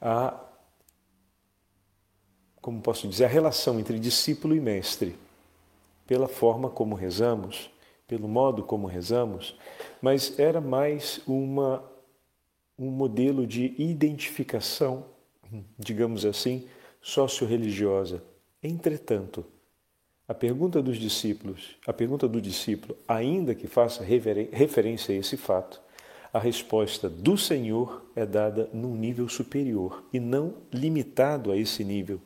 a 0.00 0.40
como 2.60 2.80
posso 2.80 3.06
dizer, 3.06 3.26
a 3.26 3.28
relação 3.28 3.78
entre 3.78 4.00
discípulo 4.00 4.56
e 4.56 4.60
mestre, 4.60 5.14
pela 6.06 6.28
forma 6.28 6.68
como 6.68 6.94
rezamos, 6.94 7.70
pelo 8.06 8.28
modo 8.28 8.62
como 8.62 8.86
rezamos, 8.86 9.56
mas 10.00 10.38
era 10.38 10.60
mais 10.60 11.20
uma 11.26 11.82
um 12.78 12.90
modelo 12.90 13.46
de 13.46 13.74
identificação, 13.78 15.06
digamos 15.78 16.24
assim, 16.24 16.66
socio-religiosa. 17.00 18.22
Entretanto, 18.62 19.44
a 20.26 20.34
pergunta 20.34 20.82
dos 20.82 20.98
discípulos, 20.98 21.76
a 21.86 21.92
pergunta 21.92 22.26
do 22.26 22.40
discípulo, 22.40 22.96
ainda 23.06 23.54
que 23.54 23.66
faça 23.66 24.02
referência 24.02 25.14
a 25.14 25.18
esse 25.18 25.36
fato, 25.36 25.80
a 26.32 26.38
resposta 26.38 27.08
do 27.08 27.38
Senhor 27.38 28.10
é 28.16 28.26
dada 28.26 28.68
num 28.72 28.96
nível 28.96 29.28
superior 29.28 30.04
e 30.12 30.18
não 30.18 30.54
limitado 30.72 31.52
a 31.52 31.56
esse 31.56 31.84
nível 31.84 32.20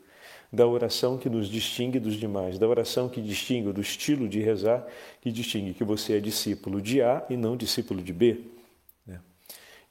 da 0.52 0.66
oração 0.66 1.18
que 1.18 1.28
nos 1.28 1.48
distingue 1.48 2.00
dos 2.00 2.14
demais, 2.14 2.58
da 2.58 2.66
oração 2.66 3.08
que 3.08 3.20
distingue, 3.20 3.72
do 3.72 3.80
estilo 3.80 4.28
de 4.28 4.40
rezar 4.40 4.86
que 5.20 5.30
distingue 5.30 5.74
que 5.74 5.84
você 5.84 6.14
é 6.14 6.20
discípulo 6.20 6.80
de 6.80 7.02
A 7.02 7.24
e 7.28 7.36
não 7.36 7.56
discípulo 7.56 8.02
de 8.02 8.12
B. 8.12 8.40
Né? 9.06 9.20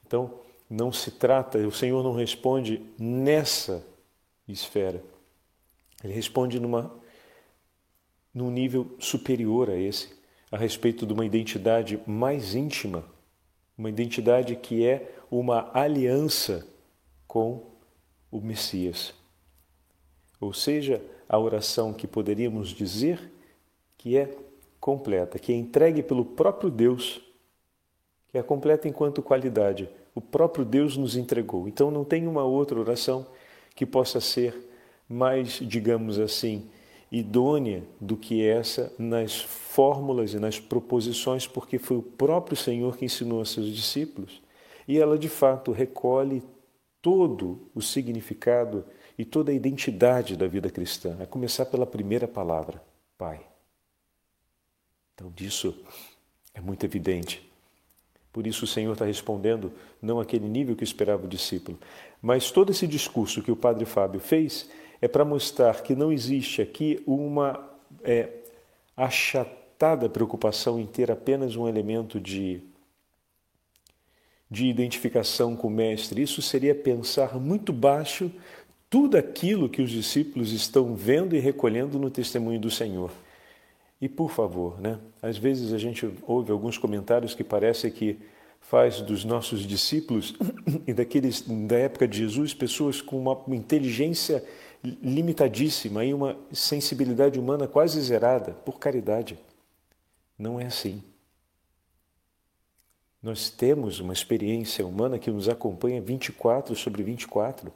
Então, 0.06 0.34
não 0.68 0.92
se 0.92 1.12
trata, 1.12 1.58
o 1.58 1.72
Senhor 1.72 2.02
não 2.02 2.12
responde 2.12 2.82
nessa 2.98 3.84
esfera. 4.48 5.02
Ele 6.02 6.12
responde 6.12 6.58
numa, 6.58 6.92
num 8.34 8.50
nível 8.50 8.96
superior 8.98 9.70
a 9.70 9.76
esse, 9.76 10.10
a 10.50 10.56
respeito 10.56 11.06
de 11.06 11.12
uma 11.12 11.24
identidade 11.24 12.00
mais 12.06 12.54
íntima, 12.54 13.04
uma 13.76 13.88
identidade 13.88 14.56
que 14.56 14.84
é 14.84 15.14
uma 15.30 15.70
aliança 15.72 16.66
com 17.26 17.64
o 18.30 18.40
Messias. 18.40 19.14
Ou 20.40 20.52
seja, 20.52 21.02
a 21.28 21.38
oração 21.38 21.92
que 21.92 22.06
poderíamos 22.06 22.68
dizer 22.68 23.32
que 23.96 24.16
é 24.16 24.34
completa, 24.80 25.38
que 25.38 25.52
é 25.52 25.56
entregue 25.56 26.02
pelo 26.02 26.24
próprio 26.24 26.70
Deus, 26.70 27.20
que 28.30 28.38
é 28.38 28.42
completa 28.42 28.88
enquanto 28.88 29.22
qualidade. 29.22 29.88
O 30.14 30.20
próprio 30.20 30.64
Deus 30.64 30.96
nos 30.96 31.16
entregou. 31.16 31.68
Então 31.68 31.90
não 31.90 32.04
tem 32.04 32.26
uma 32.26 32.44
outra 32.44 32.78
oração 32.78 33.26
que 33.74 33.84
possa 33.84 34.20
ser 34.20 34.54
mais, 35.08 35.60
digamos 35.62 36.18
assim, 36.18 36.68
idônea 37.10 37.82
do 38.00 38.16
que 38.16 38.44
essa 38.44 38.92
nas 38.98 39.40
fórmulas 39.40 40.34
e 40.34 40.38
nas 40.38 40.60
proposições, 40.60 41.46
porque 41.46 41.78
foi 41.78 41.96
o 41.96 42.02
próprio 42.02 42.56
Senhor 42.56 42.96
que 42.96 43.04
ensinou 43.04 43.40
a 43.40 43.44
seus 43.44 43.66
discípulos. 43.74 44.42
E 44.86 44.98
ela, 44.98 45.18
de 45.18 45.28
fato, 45.28 45.72
recolhe 45.72 46.42
todo 47.00 47.70
o 47.74 47.80
significado 47.80 48.84
e 49.18 49.24
toda 49.24 49.50
a 49.50 49.54
identidade 49.54 50.36
da 50.36 50.46
vida 50.46 50.70
cristã, 50.70 51.16
a 51.20 51.26
começar 51.26 51.66
pela 51.66 51.84
primeira 51.84 52.28
palavra, 52.28 52.80
Pai. 53.18 53.40
Então, 55.12 55.32
disso 55.34 55.76
é 56.54 56.60
muito 56.60 56.86
evidente. 56.86 57.44
Por 58.32 58.46
isso 58.46 58.64
o 58.64 58.68
Senhor 58.68 58.92
está 58.92 59.04
respondendo, 59.04 59.72
não 60.00 60.20
aquele 60.20 60.48
nível 60.48 60.76
que 60.76 60.84
esperava 60.84 61.24
o 61.24 61.28
discípulo. 61.28 61.76
Mas 62.22 62.52
todo 62.52 62.70
esse 62.70 62.86
discurso 62.86 63.42
que 63.42 63.50
o 63.50 63.56
Padre 63.56 63.84
Fábio 63.84 64.20
fez 64.20 64.70
é 65.00 65.08
para 65.08 65.24
mostrar 65.24 65.82
que 65.82 65.96
não 65.96 66.12
existe 66.12 66.62
aqui 66.62 67.02
uma 67.04 67.68
é, 68.04 68.28
achatada 68.96 70.08
preocupação 70.08 70.78
em 70.78 70.86
ter 70.86 71.10
apenas 71.10 71.56
um 71.56 71.66
elemento 71.66 72.20
de 72.20 72.62
de 74.50 74.66
identificação 74.66 75.54
com 75.54 75.66
o 75.66 75.70
Mestre. 75.70 76.22
Isso 76.22 76.40
seria 76.40 76.74
pensar 76.74 77.38
muito 77.38 77.72
baixo 77.72 78.30
tudo 78.90 79.16
aquilo 79.16 79.68
que 79.68 79.82
os 79.82 79.90
discípulos 79.90 80.52
estão 80.52 80.94
vendo 80.94 81.36
e 81.36 81.38
recolhendo 81.38 81.98
no 81.98 82.10
testemunho 82.10 82.58
do 82.58 82.70
Senhor. 82.70 83.10
E 84.00 84.08
por 84.08 84.30
favor, 84.30 84.80
né? 84.80 84.98
Às 85.20 85.36
vezes 85.36 85.72
a 85.72 85.78
gente 85.78 86.08
ouve 86.26 86.52
alguns 86.52 86.78
comentários 86.78 87.34
que 87.34 87.44
parece 87.44 87.90
que 87.90 88.18
faz 88.60 89.00
dos 89.00 89.24
nossos 89.24 89.60
discípulos 89.60 90.34
e 90.86 90.92
daqueles 90.92 91.42
da 91.42 91.76
época 91.76 92.06
de 92.06 92.18
Jesus 92.18 92.54
pessoas 92.54 93.00
com 93.00 93.18
uma 93.18 93.42
inteligência 93.54 94.44
limitadíssima 94.82 96.04
e 96.04 96.14
uma 96.14 96.36
sensibilidade 96.52 97.38
humana 97.38 97.66
quase 97.66 98.00
zerada 98.00 98.52
por 98.52 98.78
caridade. 98.78 99.38
Não 100.38 100.60
é 100.60 100.66
assim. 100.66 101.02
Nós 103.20 103.50
temos 103.50 103.98
uma 103.98 104.12
experiência 104.12 104.86
humana 104.86 105.18
que 105.18 105.30
nos 105.30 105.48
acompanha 105.48 106.00
24 106.00 106.76
sobre 106.76 107.02
24 107.02 107.72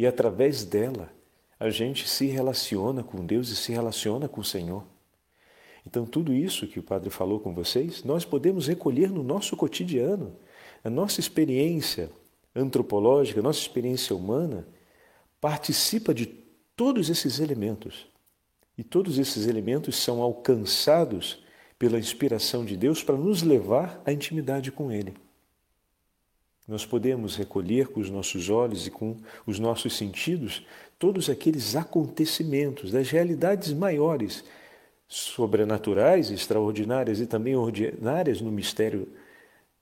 e 0.00 0.06
através 0.06 0.64
dela 0.64 1.12
a 1.58 1.68
gente 1.68 2.08
se 2.08 2.24
relaciona 2.24 3.02
com 3.02 3.26
Deus 3.26 3.50
e 3.50 3.56
se 3.56 3.70
relaciona 3.70 4.26
com 4.26 4.40
o 4.40 4.44
Senhor. 4.44 4.82
Então, 5.86 6.06
tudo 6.06 6.32
isso 6.32 6.66
que 6.66 6.80
o 6.80 6.82
Padre 6.82 7.10
falou 7.10 7.38
com 7.38 7.52
vocês, 7.52 8.02
nós 8.02 8.24
podemos 8.24 8.66
recolher 8.66 9.10
no 9.10 9.22
nosso 9.22 9.54
cotidiano. 9.58 10.34
A 10.82 10.88
nossa 10.88 11.20
experiência 11.20 12.10
antropológica, 12.56 13.40
a 13.40 13.42
nossa 13.42 13.60
experiência 13.60 14.16
humana, 14.16 14.66
participa 15.38 16.14
de 16.14 16.24
todos 16.74 17.10
esses 17.10 17.38
elementos. 17.38 18.06
E 18.78 18.82
todos 18.82 19.18
esses 19.18 19.46
elementos 19.46 19.96
são 19.96 20.22
alcançados 20.22 21.44
pela 21.78 21.98
inspiração 21.98 22.64
de 22.64 22.74
Deus 22.74 23.02
para 23.02 23.18
nos 23.18 23.42
levar 23.42 24.00
à 24.06 24.12
intimidade 24.14 24.72
com 24.72 24.90
Ele. 24.90 25.12
Nós 26.70 26.86
podemos 26.86 27.34
recolher 27.34 27.88
com 27.88 27.98
os 27.98 28.08
nossos 28.08 28.48
olhos 28.48 28.86
e 28.86 28.92
com 28.92 29.16
os 29.44 29.58
nossos 29.58 29.96
sentidos 29.96 30.64
todos 31.00 31.28
aqueles 31.28 31.74
acontecimentos 31.74 32.92
das 32.92 33.10
realidades 33.10 33.72
maiores, 33.72 34.44
sobrenaturais, 35.08 36.30
extraordinárias 36.30 37.18
e 37.18 37.26
também 37.26 37.56
ordinárias 37.56 38.40
no 38.40 38.52
mistério 38.52 39.08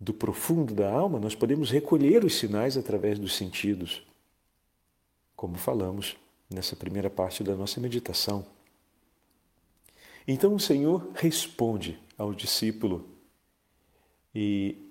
do 0.01 0.15
profundo 0.15 0.73
da 0.73 0.91
alma, 0.91 1.21
nós 1.21 1.35
podemos 1.35 1.71
recolher 1.71 2.25
os 2.25 2.37
sinais 2.37 2.75
através 2.75 3.19
dos 3.19 3.37
sentidos, 3.37 4.03
como 5.37 5.59
falamos 5.59 6.17
nessa 6.49 6.75
primeira 6.75 7.11
parte 7.11 7.45
da 7.45 7.55
nossa 7.55 7.79
meditação. 7.83 8.47
Então 10.27 10.55
o 10.55 10.61
Senhor 10.61 11.07
responde 11.15 11.99
ao 12.17 12.33
discípulo 12.33 13.07
e 14.35 14.88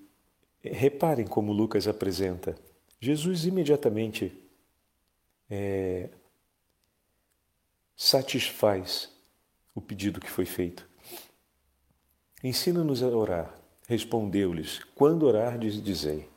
reparem 0.73 1.25
como 1.25 1.51
Lucas 1.51 1.87
apresenta. 1.87 2.55
Jesus 2.99 3.45
imediatamente 3.45 4.31
é, 5.49 6.09
satisfaz 7.95 9.11
o 9.75 9.81
pedido 9.81 10.19
que 10.19 10.29
foi 10.29 10.45
feito. 10.45 10.87
Ensina-nos 12.43 13.03
a 13.03 13.07
orar. 13.07 13.55
Respondeu-lhes: 13.87 14.83
Quando 14.95 15.23
orardes, 15.23 15.81
dizei. 15.81 16.29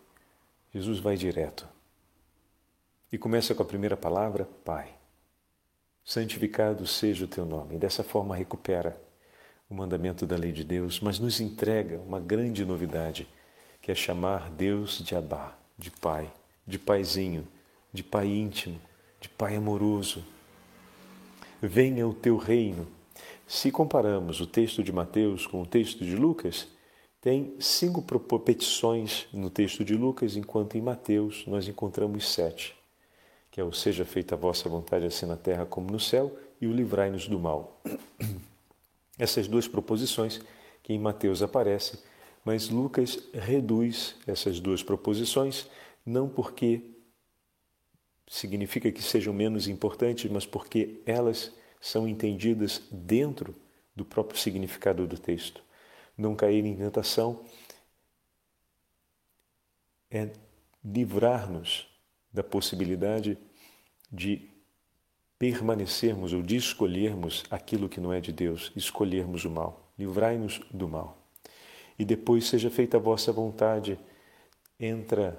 Jesus 0.73 1.01
vai 1.01 1.17
direto. 1.17 1.69
E 3.13 3.19
começa 3.19 3.55
com 3.55 3.63
a 3.63 3.67
primeira 3.67 3.97
palavra, 3.97 4.45
Pai 4.65 5.01
santificado 6.11 6.87
seja 6.87 7.25
o 7.25 7.29
teu 7.29 7.45
nome. 7.47 7.79
Dessa 7.79 8.03
forma 8.03 8.35
recupera 8.35 9.01
o 9.69 9.75
mandamento 9.75 10.27
da 10.27 10.37
lei 10.37 10.51
de 10.51 10.65
Deus, 10.65 11.01
mas 11.01 11.21
nos 11.21 11.41
entrega 11.41 11.99
uma 12.01 12.19
grande 12.19 12.65
novidade, 12.65 13.29
é 13.91 13.95
chamar 13.95 14.51
Deus 14.51 14.99
de 15.05 15.15
Abá, 15.15 15.57
de 15.77 15.91
Pai, 15.91 16.31
de 16.67 16.79
Paizinho, 16.79 17.47
de 17.93 18.03
Pai 18.03 18.27
íntimo, 18.27 18.81
de 19.21 19.29
Pai 19.29 19.57
amoroso. 19.57 20.25
Venha 21.61 22.07
o 22.07 22.15
teu 22.15 22.37
reino. 22.37 22.87
Se 23.47 23.71
comparamos 23.71 24.41
o 24.41 24.47
texto 24.47 24.83
de 24.83 24.93
Mateus 24.93 25.47
com 25.47 25.63
o 25.63 25.67
texto 25.67 26.05
de 26.05 26.17
Lucas, 26.17 26.69
tem 27.21 27.55
cinco 27.59 28.03
petições 28.39 29.27
no 29.33 29.51
texto 29.51 29.85
de 29.85 29.95
Lucas, 29.95 30.37
enquanto 30.37 30.77
em 30.77 30.81
Mateus 30.81 31.45
nós 31.47 31.69
encontramos 31.69 32.33
sete 32.33 32.81
que 33.51 33.61
é 33.61 33.65
o 33.65 33.73
seja 33.73 34.05
feita 34.05 34.35
a 34.35 34.39
vossa 34.39 34.69
vontade 34.69 35.05
assim 35.05 35.27
na 35.27 35.37
terra 35.37 35.67
como 35.67 35.91
no 35.91 35.99
céu, 35.99 36.37
e 36.61 36.67
o 36.67 36.73
livrai-nos 36.73 37.27
do 37.27 37.39
mal. 37.39 37.81
Essas 39.19 39.49
duas 39.49 39.67
proposições 39.67 40.41
que 40.83 40.93
em 40.93 40.99
Mateus 40.99 41.43
aparecem, 41.43 41.99
mas 42.45 42.69
Lucas 42.69 43.19
reduz 43.33 44.17
essas 44.27 44.61
duas 44.61 44.83
proposições, 44.83 45.69
não 46.05 46.29
porque 46.29 46.83
significa 48.29 48.91
que 48.91 49.03
sejam 49.03 49.35
menos 49.35 49.69
importantes, 49.69 50.31
mas 50.31 50.47
porque 50.47 51.03
elas 51.05 51.53
são 51.81 52.09
entendidas 52.09 52.83
dentro 52.91 53.55
do 53.95 54.05
próprio 54.05 54.39
significado 54.39 55.07
do 55.07 55.19
texto. 55.19 55.63
Não 56.17 56.35
cair 56.35 56.65
em 56.65 56.77
tentação 56.77 57.45
é 60.11 60.31
livrar-nos 60.85 61.89
da 62.33 62.43
possibilidade 62.43 63.39
de 64.11 64.49
permanecermos 65.39 66.33
ou 66.33 66.43
de 66.43 66.57
escolhermos 66.57 67.45
aquilo 67.51 67.89
que 67.89 68.01
não 68.01 68.13
é 68.13 68.21
de 68.21 68.33
Deus, 68.33 68.73
escolhermos 68.77 69.45
o 69.45 69.51
mal. 69.51 69.93
Livrai-nos 69.99 70.61
do 70.71 70.89
mal. 70.89 71.20
E 72.01 72.05
depois 72.07 72.47
seja 72.47 72.71
feita 72.71 72.97
a 72.97 73.01
vossa 73.01 73.31
vontade, 73.31 73.99
entra 74.81 75.39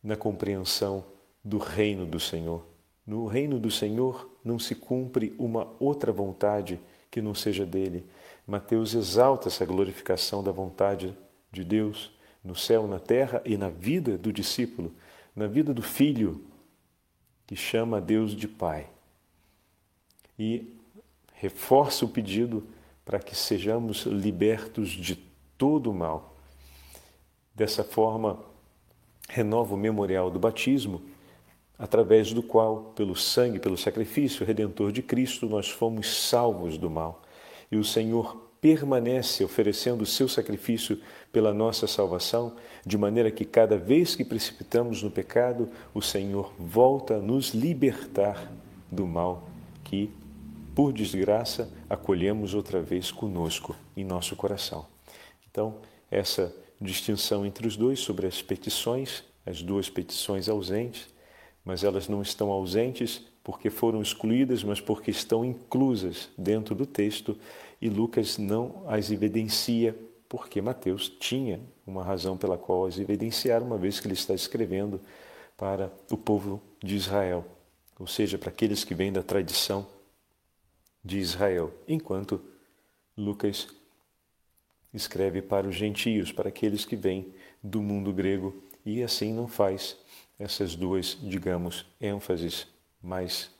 na 0.00 0.14
compreensão 0.14 1.04
do 1.42 1.58
reino 1.58 2.06
do 2.06 2.20
Senhor. 2.20 2.64
No 3.04 3.26
reino 3.26 3.58
do 3.58 3.72
Senhor 3.72 4.30
não 4.44 4.56
se 4.56 4.76
cumpre 4.76 5.34
uma 5.36 5.74
outra 5.80 6.12
vontade 6.12 6.78
que 7.10 7.20
não 7.20 7.34
seja 7.34 7.66
dele. 7.66 8.06
Mateus 8.46 8.94
exalta 8.94 9.48
essa 9.48 9.66
glorificação 9.66 10.44
da 10.44 10.52
vontade 10.52 11.12
de 11.50 11.64
Deus 11.64 12.12
no 12.44 12.54
céu, 12.54 12.86
na 12.86 13.00
terra 13.00 13.42
e 13.44 13.56
na 13.56 13.68
vida 13.68 14.16
do 14.16 14.32
discípulo 14.32 14.94
na 15.34 15.48
vida 15.48 15.74
do 15.74 15.82
filho 15.82 16.46
que 17.48 17.56
chama 17.56 18.00
Deus 18.00 18.30
de 18.30 18.46
Pai. 18.46 18.88
E 20.38 20.72
reforça 21.34 22.04
o 22.04 22.08
pedido 22.08 22.64
para 23.04 23.18
que 23.18 23.34
sejamos 23.34 24.04
libertos 24.06 24.90
de 24.90 25.25
todo 25.56 25.90
o 25.90 25.94
mal. 25.94 26.36
Dessa 27.54 27.82
forma, 27.82 28.38
renova 29.28 29.74
o 29.74 29.78
memorial 29.78 30.30
do 30.30 30.38
batismo, 30.38 31.02
através 31.78 32.32
do 32.32 32.42
qual, 32.42 32.92
pelo 32.94 33.16
sangue, 33.16 33.58
pelo 33.58 33.76
sacrifício 33.76 34.46
redentor 34.46 34.92
de 34.92 35.02
Cristo, 35.02 35.46
nós 35.46 35.68
fomos 35.68 36.28
salvos 36.28 36.78
do 36.78 36.90
mal. 36.90 37.22
E 37.70 37.76
o 37.76 37.84
Senhor 37.84 38.46
permanece 38.60 39.44
oferecendo 39.44 40.02
o 40.02 40.06
seu 40.06 40.28
sacrifício 40.28 41.00
pela 41.30 41.52
nossa 41.52 41.86
salvação, 41.86 42.56
de 42.84 42.96
maneira 42.96 43.30
que 43.30 43.44
cada 43.44 43.76
vez 43.76 44.16
que 44.16 44.24
precipitamos 44.24 45.02
no 45.02 45.10
pecado, 45.10 45.68
o 45.94 46.00
Senhor 46.00 46.52
volta 46.58 47.16
a 47.16 47.20
nos 47.20 47.50
libertar 47.50 48.50
do 48.90 49.06
mal 49.06 49.48
que, 49.84 50.10
por 50.74 50.92
desgraça, 50.92 51.70
acolhemos 51.88 52.54
outra 52.54 52.80
vez 52.80 53.10
conosco 53.10 53.76
em 53.96 54.04
nosso 54.04 54.34
coração. 54.34 54.95
Então, 55.56 55.78
essa 56.10 56.54
distinção 56.78 57.46
entre 57.46 57.66
os 57.66 57.78
dois 57.78 58.00
sobre 58.00 58.26
as 58.26 58.42
petições, 58.42 59.24
as 59.46 59.62
duas 59.62 59.88
petições 59.88 60.50
ausentes, 60.50 61.08
mas 61.64 61.82
elas 61.82 62.08
não 62.08 62.20
estão 62.20 62.50
ausentes 62.50 63.22
porque 63.42 63.70
foram 63.70 64.02
excluídas, 64.02 64.62
mas 64.62 64.82
porque 64.82 65.10
estão 65.10 65.42
inclusas 65.42 66.28
dentro 66.36 66.74
do 66.74 66.84
texto 66.84 67.38
e 67.80 67.88
Lucas 67.88 68.36
não 68.36 68.84
as 68.86 69.10
evidencia 69.10 69.96
porque 70.28 70.60
Mateus 70.60 71.08
tinha 71.08 71.58
uma 71.86 72.04
razão 72.04 72.36
pela 72.36 72.58
qual 72.58 72.84
as 72.84 72.98
evidenciar, 72.98 73.62
uma 73.62 73.78
vez 73.78 73.98
que 73.98 74.06
ele 74.06 74.12
está 74.12 74.34
escrevendo 74.34 75.00
para 75.56 75.90
o 76.10 76.18
povo 76.18 76.60
de 76.84 76.96
Israel, 76.96 77.46
ou 77.98 78.06
seja, 78.06 78.36
para 78.36 78.50
aqueles 78.50 78.84
que 78.84 78.94
vêm 78.94 79.10
da 79.10 79.22
tradição 79.22 79.86
de 81.02 81.16
Israel, 81.16 81.72
enquanto 81.88 82.42
Lucas 83.16 83.68
escreve 84.96 85.42
para 85.42 85.68
os 85.68 85.74
gentios, 85.74 86.32
para 86.32 86.48
aqueles 86.48 86.84
que 86.84 86.96
vêm 86.96 87.32
do 87.62 87.82
mundo 87.82 88.12
grego, 88.12 88.54
e 88.84 89.02
assim 89.02 89.32
não 89.32 89.46
faz 89.46 89.96
essas 90.38 90.74
duas, 90.74 91.16
digamos, 91.22 91.86
ênfases, 92.00 92.66
mas 93.02 93.50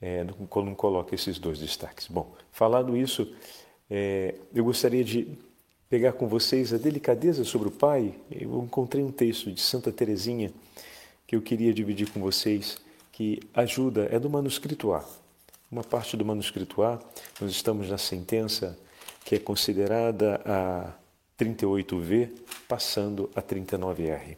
é, 0.00 0.24
não, 0.24 0.74
coloca 0.74 1.14
esses 1.14 1.38
dois 1.38 1.58
destaques. 1.58 2.06
Bom, 2.08 2.34
falado 2.52 2.96
isso, 2.96 3.32
é, 3.90 4.34
eu 4.54 4.64
gostaria 4.64 5.04
de 5.04 5.38
pegar 5.88 6.12
com 6.12 6.26
vocês 6.26 6.72
a 6.72 6.78
delicadeza 6.78 7.44
sobre 7.44 7.68
o 7.68 7.70
Pai. 7.70 8.14
Eu 8.30 8.62
encontrei 8.62 9.02
um 9.04 9.12
texto 9.12 9.52
de 9.52 9.60
Santa 9.60 9.92
Teresinha 9.92 10.52
que 11.26 11.36
eu 11.36 11.42
queria 11.42 11.72
dividir 11.72 12.10
com 12.10 12.20
vocês, 12.20 12.78
que 13.12 13.40
ajuda, 13.54 14.08
é 14.10 14.18
do 14.18 14.28
manuscrito 14.28 14.92
A. 14.92 15.04
Uma 15.70 15.82
parte 15.82 16.16
do 16.16 16.24
manuscrito 16.24 16.82
A, 16.82 17.00
nós 17.40 17.50
estamos 17.50 17.88
na 17.88 17.98
sentença 17.98 18.78
que 19.24 19.34
é 19.34 19.38
considerada 19.38 20.40
a 20.44 20.92
38V, 21.38 22.30
passando 22.68 23.30
a 23.34 23.42
39R. 23.42 24.36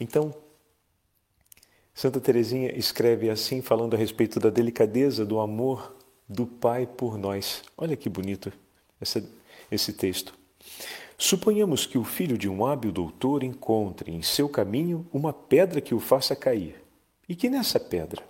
Então, 0.00 0.34
Santa 1.92 2.20
Teresinha 2.20 2.72
escreve 2.78 3.28
assim, 3.28 3.60
falando 3.60 3.94
a 3.94 3.98
respeito 3.98 4.38
da 4.38 4.50
delicadeza 4.50 5.26
do 5.26 5.40
amor 5.40 5.96
do 6.28 6.46
Pai 6.46 6.86
por 6.86 7.18
nós. 7.18 7.62
Olha 7.76 7.96
que 7.96 8.08
bonito 8.08 8.52
essa, 9.00 9.22
esse 9.70 9.92
texto. 9.92 10.32
Suponhamos 11.16 11.84
que 11.84 11.98
o 11.98 12.04
filho 12.04 12.38
de 12.38 12.48
um 12.48 12.64
hábil 12.64 12.92
doutor 12.92 13.42
encontre 13.42 14.12
em 14.12 14.22
seu 14.22 14.48
caminho 14.48 15.04
uma 15.12 15.32
pedra 15.32 15.80
que 15.80 15.92
o 15.92 15.98
faça 15.98 16.36
cair, 16.36 16.76
e 17.28 17.34
que 17.34 17.50
nessa 17.50 17.80
pedra, 17.80 18.22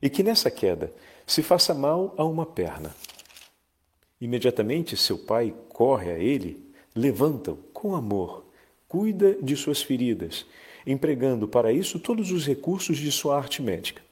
e 0.00 0.08
que 0.08 0.22
nessa 0.22 0.50
queda 0.50 0.90
se 1.26 1.42
faça 1.42 1.74
mal 1.74 2.14
a 2.16 2.24
uma 2.24 2.46
perna. 2.46 2.94
Imediatamente 4.20 4.96
seu 4.96 5.16
pai 5.16 5.54
corre 5.68 6.10
a 6.10 6.18
ele, 6.18 6.70
levanta-o 6.94 7.56
com 7.72 7.94
amor, 7.94 8.44
cuida 8.86 9.34
de 9.40 9.56
suas 9.56 9.80
feridas, 9.82 10.44
empregando 10.86 11.48
para 11.48 11.72
isso 11.72 11.98
todos 11.98 12.30
os 12.30 12.46
recursos 12.46 12.98
de 12.98 13.10
sua 13.10 13.36
arte 13.36 13.62
médica. 13.62 14.02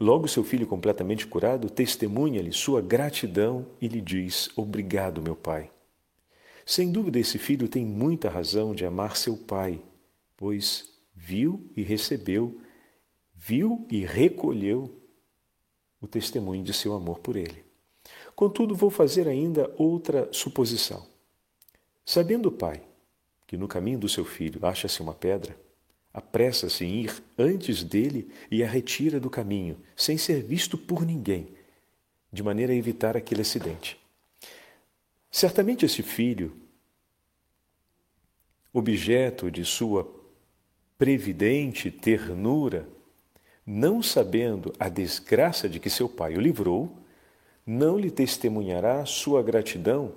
Logo, 0.00 0.26
seu 0.26 0.42
filho, 0.42 0.66
completamente 0.66 1.26
curado, 1.26 1.70
testemunha-lhe 1.70 2.52
sua 2.52 2.80
gratidão 2.80 3.66
e 3.80 3.86
lhe 3.86 4.00
diz: 4.00 4.50
Obrigado, 4.56 5.22
meu 5.22 5.36
pai. 5.36 5.70
Sem 6.66 6.90
dúvida, 6.90 7.18
esse 7.18 7.38
filho 7.38 7.68
tem 7.68 7.84
muita 7.84 8.28
razão 8.28 8.74
de 8.74 8.84
amar 8.84 9.16
seu 9.16 9.36
pai, 9.36 9.80
pois 10.36 10.92
viu 11.14 11.70
e 11.76 11.82
recebeu, 11.82 12.60
viu 13.34 13.86
e 13.90 14.04
recolheu 14.04 15.00
o 16.00 16.08
testemunho 16.08 16.64
de 16.64 16.72
seu 16.72 16.94
amor 16.94 17.20
por 17.20 17.36
ele. 17.36 17.64
Contudo, 18.34 18.74
vou 18.74 18.90
fazer 18.90 19.28
ainda 19.28 19.72
outra 19.76 20.28
suposição. 20.32 21.06
Sabendo 22.04 22.48
o 22.48 22.52
pai 22.52 22.82
que 23.46 23.56
no 23.56 23.68
caminho 23.68 23.98
do 23.98 24.08
seu 24.08 24.24
filho 24.24 24.64
acha-se 24.64 25.00
uma 25.00 25.14
pedra, 25.14 25.56
apressa-se 26.12 26.84
em 26.84 27.02
ir 27.02 27.22
antes 27.38 27.82
dele 27.82 28.30
e 28.50 28.62
a 28.62 28.68
retira 28.68 29.20
do 29.20 29.30
caminho, 29.30 29.78
sem 29.96 30.16
ser 30.16 30.42
visto 30.42 30.78
por 30.78 31.04
ninguém, 31.04 31.48
de 32.32 32.42
maneira 32.42 32.72
a 32.72 32.76
evitar 32.76 33.16
aquele 33.16 33.42
acidente. 33.42 33.98
Certamente 35.30 35.84
esse 35.84 36.02
filho, 36.02 36.56
objeto 38.72 39.50
de 39.50 39.64
sua 39.64 40.08
previdente 40.96 41.90
ternura, 41.90 42.88
não 43.66 44.02
sabendo 44.02 44.72
a 44.78 44.88
desgraça 44.88 45.68
de 45.68 45.80
que 45.80 45.90
seu 45.90 46.08
pai 46.08 46.36
o 46.36 46.40
livrou, 46.40 47.03
não 47.66 47.98
lhe 47.98 48.10
testemunhará 48.10 49.04
sua 49.06 49.42
gratidão 49.42 50.12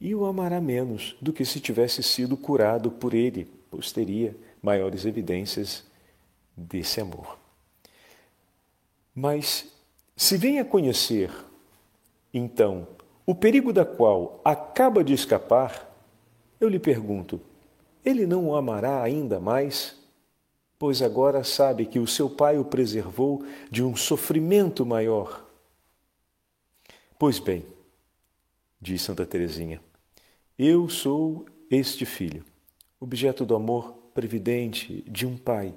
e 0.00 0.14
o 0.14 0.26
amará 0.26 0.60
menos 0.60 1.16
do 1.20 1.32
que 1.32 1.44
se 1.44 1.60
tivesse 1.60 2.02
sido 2.02 2.36
curado 2.36 2.90
por 2.90 3.14
ele, 3.14 3.48
pois 3.70 3.90
teria 3.90 4.36
maiores 4.62 5.04
evidências 5.04 5.84
desse 6.56 7.00
amor. 7.00 7.38
Mas 9.14 9.72
se 10.16 10.36
vem 10.36 10.58
a 10.58 10.64
conhecer, 10.64 11.30
então, 12.32 12.86
o 13.24 13.34
perigo 13.34 13.72
da 13.72 13.84
qual 13.84 14.40
acaba 14.44 15.02
de 15.02 15.14
escapar, 15.14 15.90
eu 16.60 16.68
lhe 16.68 16.78
pergunto: 16.78 17.40
ele 18.04 18.26
não 18.26 18.48
o 18.48 18.56
amará 18.56 19.02
ainda 19.02 19.40
mais? 19.40 19.96
Pois 20.78 21.00
agora 21.00 21.42
sabe 21.44 21.86
que 21.86 21.98
o 21.98 22.06
seu 22.06 22.28
pai 22.28 22.58
o 22.58 22.64
preservou 22.64 23.44
de 23.70 23.82
um 23.82 23.96
sofrimento 23.96 24.84
maior 24.84 25.44
Pois 27.24 27.38
bem, 27.38 27.64
diz 28.78 29.00
Santa 29.00 29.24
Teresinha, 29.24 29.80
eu 30.58 30.90
sou 30.90 31.46
este 31.70 32.04
filho, 32.04 32.44
objeto 33.00 33.46
do 33.46 33.56
amor 33.56 33.94
previdente 34.12 35.02
de 35.10 35.26
um 35.26 35.34
pai 35.34 35.74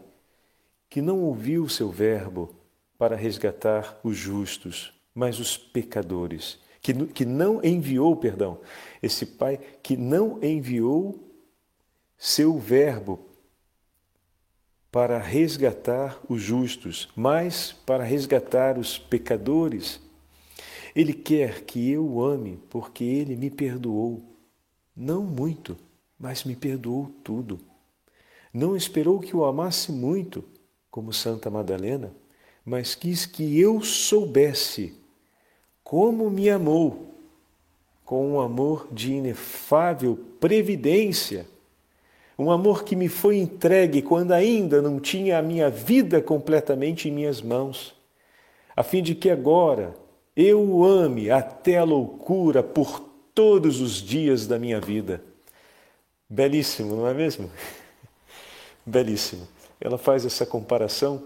que 0.89 1.01
não 1.01 1.23
ouviu 1.23 1.69
seu 1.69 1.89
verbo 1.89 2.53
para 2.97 3.15
resgatar 3.15 3.97
os 4.03 4.17
justos, 4.17 4.93
mas 5.15 5.39
os 5.39 5.55
pecadores, 5.55 6.59
que, 6.81 6.93
que 7.05 7.23
não 7.23 7.63
enviou, 7.63 8.13
perdão, 8.17 8.59
esse 9.01 9.25
pai 9.25 9.57
que 9.81 9.95
não 9.95 10.43
enviou 10.43 11.31
seu 12.17 12.59
verbo 12.59 13.25
para 14.91 15.17
resgatar 15.17 16.19
os 16.27 16.41
justos, 16.41 17.07
mas 17.15 17.71
para 17.71 18.03
resgatar 18.03 18.77
os 18.77 18.97
pecadores 18.97 20.05
ele 20.99 21.13
quer 21.13 21.63
que 21.63 21.91
eu 21.91 22.03
o 22.03 22.23
ame 22.23 22.59
porque 22.71 23.03
ele 23.03 23.35
me 23.35 23.51
perdoou. 23.51 24.23
Não 24.95 25.21
muito, 25.21 25.77
mas 26.19 26.43
me 26.43 26.55
perdoou 26.55 27.11
tudo. 27.23 27.59
Não 28.51 28.75
esperou 28.75 29.19
que 29.19 29.35
eu 29.35 29.45
amasse 29.45 29.91
muito, 29.91 30.43
como 30.89 31.13
Santa 31.13 31.51
Madalena, 31.51 32.11
mas 32.65 32.95
quis 32.95 33.27
que 33.27 33.59
eu 33.59 33.79
soubesse 33.83 34.95
como 35.83 36.31
me 36.31 36.49
amou, 36.49 37.13
com 38.03 38.33
um 38.33 38.41
amor 38.41 38.87
de 38.91 39.13
inefável 39.13 40.17
previdência, 40.39 41.45
um 42.39 42.49
amor 42.49 42.83
que 42.83 42.95
me 42.95 43.07
foi 43.07 43.37
entregue 43.37 44.01
quando 44.01 44.31
ainda 44.31 44.81
não 44.81 44.99
tinha 44.99 45.37
a 45.37 45.43
minha 45.43 45.69
vida 45.69 46.23
completamente 46.23 47.07
em 47.07 47.11
minhas 47.11 47.39
mãos, 47.39 47.95
a 48.75 48.81
fim 48.81 49.03
de 49.03 49.13
que 49.13 49.29
agora, 49.29 49.93
eu 50.37 50.61
o 50.61 50.85
ame 50.85 51.31
até 51.31 51.79
a 51.79 51.83
loucura 51.83 52.61
por 52.61 52.99
todos 53.33 53.81
os 53.81 53.95
dias 53.95 54.45
da 54.45 54.59
minha 54.59 54.79
vida. 54.79 55.23
Belíssimo, 56.29 56.95
não 56.95 57.07
é 57.07 57.13
mesmo? 57.13 57.49
Belíssimo. 58.85 59.47
Ela 59.81 59.97
faz 59.97 60.27
essa 60.27 60.45
comparação 60.45 61.23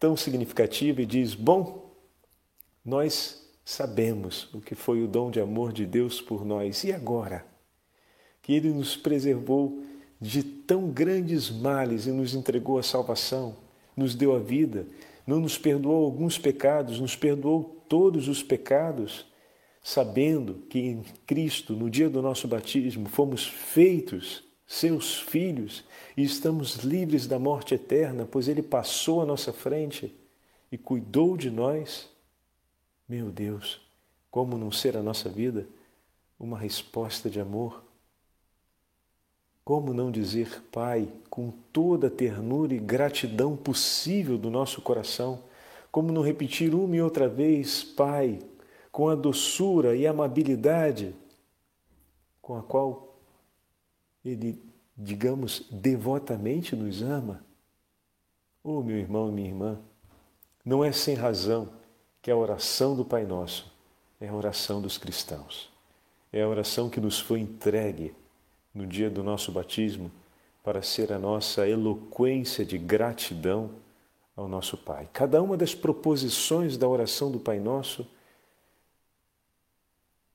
tão 0.00 0.16
significativa 0.16 1.00
e 1.00 1.06
diz: 1.06 1.36
Bom, 1.36 1.88
nós 2.84 3.48
sabemos 3.64 4.52
o 4.52 4.60
que 4.60 4.74
foi 4.74 5.04
o 5.04 5.06
dom 5.06 5.30
de 5.30 5.40
amor 5.40 5.72
de 5.72 5.86
Deus 5.86 6.20
por 6.20 6.44
nós, 6.44 6.82
e 6.82 6.92
agora? 6.92 7.46
Que 8.42 8.54
Ele 8.54 8.70
nos 8.70 8.96
preservou 8.96 9.84
de 10.20 10.42
tão 10.42 10.88
grandes 10.88 11.48
males 11.48 12.06
e 12.06 12.10
nos 12.10 12.34
entregou 12.34 12.76
a 12.76 12.82
salvação, 12.82 13.56
nos 13.96 14.16
deu 14.16 14.34
a 14.34 14.40
vida, 14.40 14.84
não 15.28 15.40
nos 15.40 15.58
perdoou 15.58 16.06
alguns 16.06 16.38
pecados, 16.38 16.98
nos 16.98 17.14
perdoou 17.14 17.84
todos 17.86 18.28
os 18.28 18.42
pecados, 18.42 19.26
sabendo 19.82 20.54
que 20.70 20.78
em 20.78 21.02
Cristo, 21.26 21.74
no 21.74 21.90
dia 21.90 22.08
do 22.08 22.22
nosso 22.22 22.48
batismo, 22.48 23.06
fomos 23.10 23.46
feitos 23.46 24.42
seus 24.66 25.20
filhos 25.20 25.84
e 26.16 26.22
estamos 26.22 26.76
livres 26.76 27.26
da 27.26 27.38
morte 27.38 27.74
eterna, 27.74 28.24
pois 28.24 28.48
Ele 28.48 28.62
passou 28.62 29.20
à 29.20 29.26
nossa 29.26 29.52
frente 29.52 30.16
e 30.72 30.78
cuidou 30.78 31.36
de 31.36 31.50
nós. 31.50 32.08
Meu 33.06 33.30
Deus, 33.30 33.82
como 34.30 34.56
não 34.56 34.72
ser 34.72 34.96
a 34.96 35.02
nossa 35.02 35.28
vida 35.28 35.68
uma 36.40 36.58
resposta 36.58 37.28
de 37.28 37.38
amor? 37.38 37.84
Como 39.68 39.92
não 39.92 40.10
dizer, 40.10 40.62
Pai, 40.72 41.12
com 41.28 41.52
toda 41.74 42.06
a 42.06 42.10
ternura 42.10 42.72
e 42.72 42.78
gratidão 42.78 43.54
possível 43.54 44.38
do 44.38 44.48
nosso 44.48 44.80
coração, 44.80 45.40
como 45.92 46.10
não 46.10 46.22
repetir 46.22 46.74
uma 46.74 46.96
e 46.96 47.02
outra 47.02 47.28
vez, 47.28 47.84
Pai, 47.84 48.38
com 48.90 49.10
a 49.10 49.14
doçura 49.14 49.94
e 49.94 50.06
amabilidade 50.06 51.14
com 52.40 52.56
a 52.56 52.62
qual 52.62 53.20
Ele, 54.24 54.58
digamos, 54.96 55.66
devotamente 55.70 56.74
nos 56.74 57.02
ama? 57.02 57.44
Oh, 58.64 58.82
meu 58.82 58.96
irmão 58.96 59.28
e 59.28 59.32
minha 59.32 59.48
irmã, 59.48 59.78
não 60.64 60.82
é 60.82 60.92
sem 60.92 61.14
razão 61.14 61.68
que 62.22 62.30
a 62.30 62.36
oração 62.38 62.96
do 62.96 63.04
Pai 63.04 63.26
Nosso 63.26 63.70
é 64.18 64.28
a 64.28 64.34
oração 64.34 64.80
dos 64.80 64.96
cristãos. 64.96 65.70
É 66.32 66.40
a 66.40 66.48
oração 66.48 66.88
que 66.88 67.02
nos 67.02 67.20
foi 67.20 67.40
entregue 67.40 68.14
no 68.78 68.86
dia 68.86 69.10
do 69.10 69.24
nosso 69.24 69.50
batismo 69.50 70.08
para 70.62 70.82
ser 70.82 71.12
a 71.12 71.18
nossa 71.18 71.68
eloquência 71.68 72.64
de 72.64 72.78
gratidão 72.78 73.72
ao 74.36 74.46
nosso 74.46 74.76
Pai. 74.76 75.08
Cada 75.12 75.42
uma 75.42 75.56
das 75.56 75.74
proposições 75.74 76.76
da 76.76 76.86
oração 76.86 77.28
do 77.28 77.40
Pai 77.40 77.58
Nosso 77.58 78.06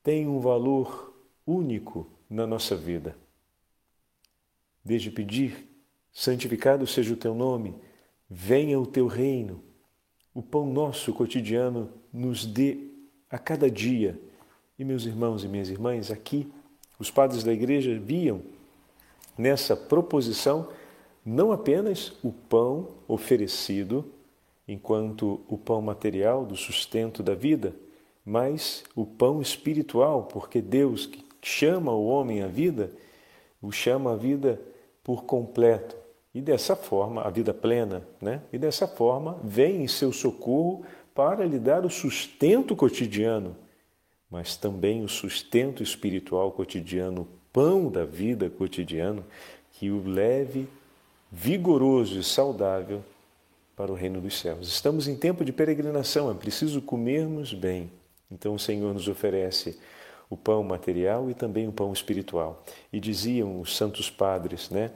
tem 0.03 0.27
um 0.27 0.41
valor 0.41 1.13
único 1.47 2.06
na 2.29 2.45
nossa 2.45 2.75
vida. 2.75 3.15
Desde 4.84 5.10
pedir 5.10 5.65
santificado 6.12 6.86
seja 6.86 7.13
o 7.13 7.17
teu 7.17 7.34
nome, 7.34 7.73
venha 8.29 8.77
o 8.77 8.86
teu 8.86 9.08
reino. 9.08 9.63
O 10.34 10.43
pão 10.43 10.65
nosso 10.65 11.13
cotidiano 11.13 11.93
nos 12.12 12.45
dê 12.45 12.89
a 13.29 13.39
cada 13.39 13.71
dia. 13.71 14.19
E 14.77 14.84
meus 14.84 15.06
irmãos 15.06 15.45
e 15.45 15.47
minhas 15.47 15.69
irmãs, 15.69 16.12
aqui 16.12 16.51
os 16.99 17.12
padres 17.12 17.43
da 17.43 17.51
igreja 17.51 17.97
viam 17.99 18.41
nessa 19.38 19.75
proposição 19.75 20.69
não 21.25 21.51
apenas 21.51 22.13
o 22.23 22.32
pão 22.32 22.89
oferecido 23.08 24.06
enquanto 24.67 25.41
o 25.47 25.58
pão 25.58 25.82
material 25.82 26.45
do 26.45 26.56
sustento 26.56 27.21
da 27.23 27.34
vida, 27.34 27.75
mas 28.25 28.84
o 28.95 29.06
pão 29.06 29.41
espiritual, 29.41 30.23
porque 30.23 30.62
Deus 30.62 31.06
que 31.06 31.23
chama 31.41 31.91
o 31.91 32.06
homem 32.06 32.41
à 32.41 32.47
vida, 32.47 32.91
o 33.62 33.71
chama 33.71 34.13
à 34.13 34.15
vida 34.15 34.60
por 35.03 35.23
completo. 35.23 35.95
E 36.34 36.41
dessa 36.41 36.75
forma, 36.75 37.21
a 37.21 37.29
vida 37.29 37.53
plena, 37.53 38.08
né? 38.21 38.41
E 38.51 38.58
dessa 38.58 38.88
forma, 38.88 39.38
vem 39.43 39.84
em 39.84 39.88
seu 39.88 40.12
socorro 40.12 40.84
para 41.13 41.45
lhe 41.45 41.60
dar 41.60 41.86
o 41.86 41.89
sustento 41.89 42.75
cotidiano, 42.75 43.56
mas 44.34 44.56
também 44.56 45.04
o 45.04 45.08
sustento 45.08 45.84
espiritual 45.84 46.52
cotidiano, 46.52 47.22
o 47.22 47.28
pão 47.54 47.88
da 47.88 48.04
vida 48.04 48.50
cotidiano, 48.50 49.24
que 49.74 49.91
o 49.91 50.04
leve 50.04 50.67
vigoroso 51.32 52.19
e 52.19 52.24
saudável 52.24 53.04
para 53.76 53.91
o 53.91 53.96
reino 53.96 54.19
dos 54.19 54.39
céus. 54.39 54.67
Estamos 54.67 55.08
em 55.08 55.15
tempo 55.15 55.46
de 55.46 55.54
peregrinação, 55.54 56.32
é 56.32 56.34
preciso 56.34 56.82
comermos 56.82 57.54
bem. 57.54 57.91
Então 58.32 58.56
o 58.56 58.60
Senhor 58.60 58.91
nos 58.91 59.08
oferece 59.08 59.78
o 60.32 60.36
pão 60.36 60.63
material 60.63 61.30
e 61.30 61.36
também 61.36 61.67
o 61.67 61.72
pão 61.72 61.93
espiritual. 61.93 62.63
E 62.91 63.00
diziam 63.00 63.62
os 63.62 63.78
santos 63.78 64.10
padres, 64.10 64.72
né? 64.72 64.89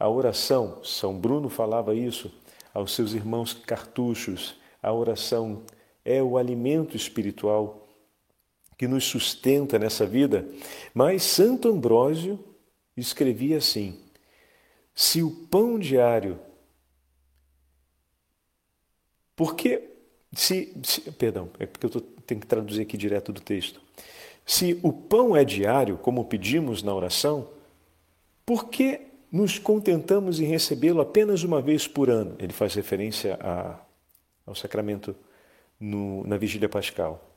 A 0.00 0.08
oração, 0.08 0.78
São 0.82 1.16
Bruno 1.16 1.48
falava 1.48 1.94
isso 1.94 2.28
aos 2.74 2.92
seus 2.92 3.12
irmãos 3.12 3.54
cartuchos, 3.54 4.56
a 4.82 4.92
oração 4.92 5.62
é 6.04 6.20
o 6.20 6.36
alimento 6.36 6.96
espiritual 6.96 7.86
que 8.80 8.88
nos 8.88 9.04
sustenta 9.04 9.78
nessa 9.78 10.06
vida. 10.06 10.48
Mas 10.94 11.22
Santo 11.22 11.68
Ambrósio 11.68 12.42
escrevia 12.96 13.58
assim: 13.58 14.00
se 14.94 15.22
o 15.22 15.30
pão 15.30 15.78
diário. 15.78 16.40
Porque 19.36 19.86
se, 20.32 20.74
se, 20.82 21.12
perdão, 21.12 21.50
é 21.58 21.66
porque 21.66 21.84
eu 21.84 21.90
tô, 21.90 22.00
tenho 22.00 22.40
que 22.40 22.46
traduzir 22.46 22.80
aqui 22.80 22.96
direto 22.96 23.34
do 23.34 23.40
texto. 23.42 23.82
Se 24.46 24.80
o 24.82 24.90
pão 24.90 25.36
é 25.36 25.44
diário, 25.44 25.98
como 25.98 26.24
pedimos 26.24 26.82
na 26.82 26.94
oração, 26.94 27.50
por 28.46 28.70
que 28.70 29.08
nos 29.30 29.58
contentamos 29.58 30.40
em 30.40 30.46
recebê-lo 30.46 31.02
apenas 31.02 31.42
uma 31.42 31.60
vez 31.60 31.86
por 31.86 32.08
ano? 32.08 32.34
Ele 32.38 32.54
faz 32.54 32.72
referência 32.72 33.38
a, 33.42 33.78
ao 34.46 34.54
sacramento 34.54 35.14
no, 35.78 36.26
na 36.26 36.38
vigília 36.38 36.68
pascal. 36.68 37.29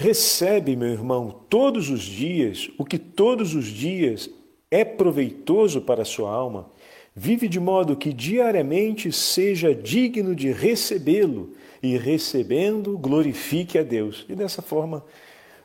Recebe, 0.00 0.76
meu 0.76 0.88
irmão, 0.88 1.42
todos 1.50 1.90
os 1.90 2.00
dias 2.00 2.70
o 2.78 2.86
que 2.86 2.98
todos 2.98 3.54
os 3.54 3.66
dias 3.66 4.30
é 4.70 4.82
proveitoso 4.82 5.82
para 5.82 6.00
a 6.00 6.06
sua 6.06 6.32
alma, 6.32 6.70
vive 7.14 7.46
de 7.46 7.60
modo 7.60 7.94
que 7.94 8.10
diariamente 8.10 9.12
seja 9.12 9.74
digno 9.74 10.34
de 10.34 10.52
recebê-lo 10.52 11.52
e, 11.82 11.98
recebendo, 11.98 12.96
glorifique 12.96 13.76
a 13.76 13.82
Deus. 13.82 14.24
E 14.26 14.34
dessa 14.34 14.62
forma, 14.62 15.04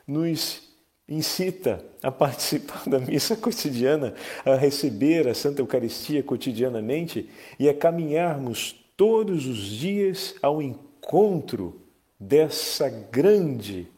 nos 0.06 0.68
incita 1.08 1.82
a 2.02 2.12
participar 2.12 2.86
da 2.86 2.98
missa 2.98 3.36
cotidiana, 3.40 4.12
a 4.44 4.54
receber 4.54 5.26
a 5.28 5.34
Santa 5.34 5.62
Eucaristia 5.62 6.22
cotidianamente 6.22 7.26
e 7.58 7.70
a 7.70 7.74
caminharmos 7.74 8.76
todos 8.98 9.46
os 9.46 9.64
dias 9.64 10.34
ao 10.42 10.60
encontro 10.60 11.80
dessa 12.20 12.90
grande 12.90 13.95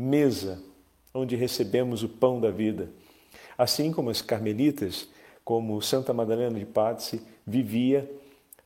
mesa 0.00 0.62
onde 1.12 1.36
recebemos 1.36 2.02
o 2.02 2.08
pão 2.08 2.40
da 2.40 2.50
vida 2.50 2.90
assim 3.60 3.92
como 3.92 4.08
as 4.08 4.22
carmelitas, 4.22 5.06
como 5.44 5.82
Santa 5.82 6.14
Madalena 6.14 6.58
de 6.58 6.64
Pazzi, 6.64 7.20
vivia 7.46 8.10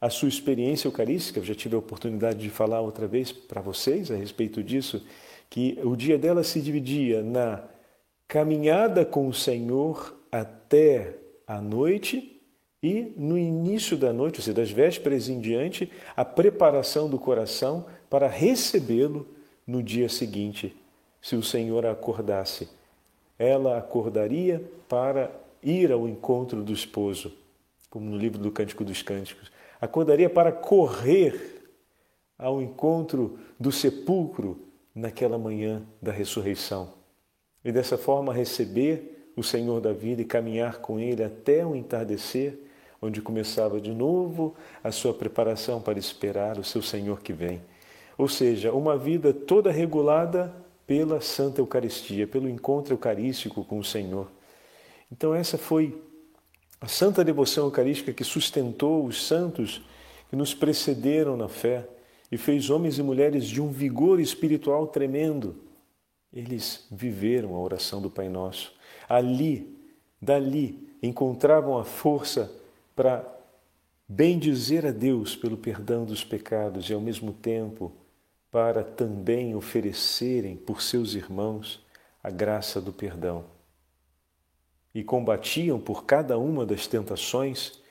a 0.01 0.09
sua 0.09 0.29
experiência 0.29 0.87
eucarística. 0.87 1.41
Eu 1.41 1.45
já 1.45 1.53
tive 1.55 1.75
a 1.75 1.81
oportunidade 1.81 2.39
de 2.39 2.49
falar 2.49 2.81
outra 2.81 3.09
vez 3.09 3.33
para 3.33 3.61
vocês 3.61 4.09
a 4.13 4.15
respeito 4.15 4.63
disso, 4.63 5.05
que 5.51 5.77
o 5.83 5.97
dia 5.97 6.17
dela 6.17 6.45
se 6.45 6.61
dividia 6.61 7.25
na 7.25 7.65
caminhada 8.29 9.05
com 9.05 9.27
o 9.27 9.35
Senhor 9.35 10.17
até 10.31 11.17
a 11.45 11.61
noite 11.61 12.41
e 12.81 13.13
no 13.17 13.37
início 13.37 13.97
da 13.97 14.13
noite, 14.13 14.39
ou 14.39 14.45
seja, 14.45 14.55
das 14.55 14.71
vésperas 14.71 15.29
em 15.29 15.41
diante, 15.41 15.91
a 16.15 16.25
preparação 16.25 17.11
do 17.11 17.19
coração 17.19 17.87
para 18.09 18.29
recebê-lo 18.29 19.27
no 19.67 19.83
dia 19.83 20.09
seguinte, 20.09 20.77
se 21.25 21.35
o 21.35 21.43
Senhor 21.43 21.87
a 21.87 21.93
acordasse 21.93 22.69
ela 23.39 23.79
acordaria 23.79 24.63
para 24.87 25.31
ir 25.63 25.91
ao 25.91 26.07
encontro 26.07 26.63
do 26.63 26.71
esposo, 26.71 27.33
como 27.89 28.09
no 28.09 28.19
livro 28.19 28.39
do 28.39 28.51
Cântico 28.51 28.85
dos 28.85 29.01
Cânticos. 29.03 29.51
Acordaria 29.81 30.29
para 30.29 30.53
correr 30.53 31.63
ao 32.39 32.61
encontro 32.61 33.39
do 33.59 33.73
sepulcro 33.73 34.61
naquela 34.95 35.39
manhã 35.39 35.83
da 36.01 36.13
ressurreição. 36.13 36.93
E 37.65 37.73
dessa 37.73 37.97
forma 37.97 38.33
receber 38.33 39.33
o 39.35 39.43
Senhor 39.43 39.81
da 39.81 39.95
vida 39.95 40.21
e 40.23 40.27
caminhar 40.27 40.79
com 40.79 41.01
Ele 41.01 41.25
até 41.25 41.65
o 41.65 41.75
entardecer, 41.75 42.59
onde 43.01 43.23
começava 43.23 43.81
de 43.81 43.93
novo 43.93 44.55
a 44.83 44.93
sua 44.93 45.15
preparação 45.15 45.81
para 45.81 45.99
esperar 45.99 46.59
o 46.59 46.65
seu 46.65 46.83
Senhor 46.83 47.21
que 47.23 47.33
vem. 47.33 47.63
Ou 48.17 48.29
seja, 48.29 48.73
uma 48.73 48.97
vida 48.97 49.33
toda 49.33 49.73
regulada 49.73 50.64
pela 50.87 51.21
Santa 51.21 51.61
Eucaristia, 51.61 52.27
pelo 52.27 52.49
encontro 52.49 52.95
eucarístico 52.95 53.65
com 53.65 53.79
o 53.79 53.85
Senhor. 53.85 54.31
Então, 55.11 55.35
essa 55.35 55.57
foi 55.57 56.01
a 56.81 56.89
santa 56.89 57.25
devoção 57.25 57.67
eucarística 57.67 58.13
que 58.13 58.25
sustentou 58.25 59.07
os 59.07 59.27
santos 59.27 59.83
que 60.29 60.37
nos 60.37 60.53
precederam 60.53 61.37
na 61.37 61.49
fé 61.49 61.89
e 62.31 62.37
fez 62.37 62.69
homens 62.69 62.99
e 62.99 63.03
mulheres 63.03 63.47
de 63.47 63.63
um 63.63 63.71
vigor 63.71 64.21
espiritual 64.21 64.87
tremendo. 64.87 65.57
Eles 66.33 66.87
viveram 66.91 67.55
a 67.55 67.61
oração 67.61 68.03
do 68.03 68.11
Pai 68.11 68.29
Nosso. 68.29 68.73
Ali, 69.09 69.79
dali, 70.21 70.89
encontravam 71.03 71.79
a 71.79 71.85
força 71.85 72.53
para 72.97 73.25
bendizer 74.09 74.85
a 74.85 74.91
Deus 74.91 75.37
pelo 75.37 75.57
perdão 75.57 76.05
dos 76.05 76.25
pecados 76.25 76.91
e, 76.91 76.93
ao 76.93 77.01
mesmo 77.01 77.33
tempo, 77.33 77.93
para 78.55 78.85
também 78.85 79.57
oferecerem 79.57 80.55
por 80.55 80.81
seus 80.81 81.15
irmãos 81.15 81.85
a 82.23 82.31
graça 82.31 82.81
do 82.81 82.93
perdão. 82.93 83.47
E 84.95 85.03
combatiam 85.03 85.81
por 85.81 86.05
cada 86.05 86.39
uma 86.39 86.65
das 86.65 86.87
tentações, 86.87 87.83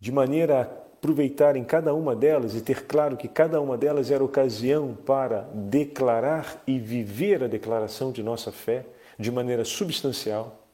de 0.00 0.10
maneira 0.10 0.60
a 0.60 0.62
aproveitarem 0.62 1.62
cada 1.62 1.92
uma 1.92 2.16
delas 2.16 2.54
e 2.54 2.62
ter 2.62 2.86
claro 2.86 3.18
que 3.18 3.28
cada 3.28 3.60
uma 3.60 3.76
delas 3.76 4.10
era 4.10 4.24
ocasião 4.24 4.96
para 5.04 5.42
declarar 5.52 6.62
e 6.66 6.78
viver 6.78 7.44
a 7.44 7.46
declaração 7.46 8.10
de 8.10 8.22
nossa 8.22 8.50
fé 8.50 8.86
de 9.18 9.30
maneira 9.30 9.62
substancial. 9.62 10.66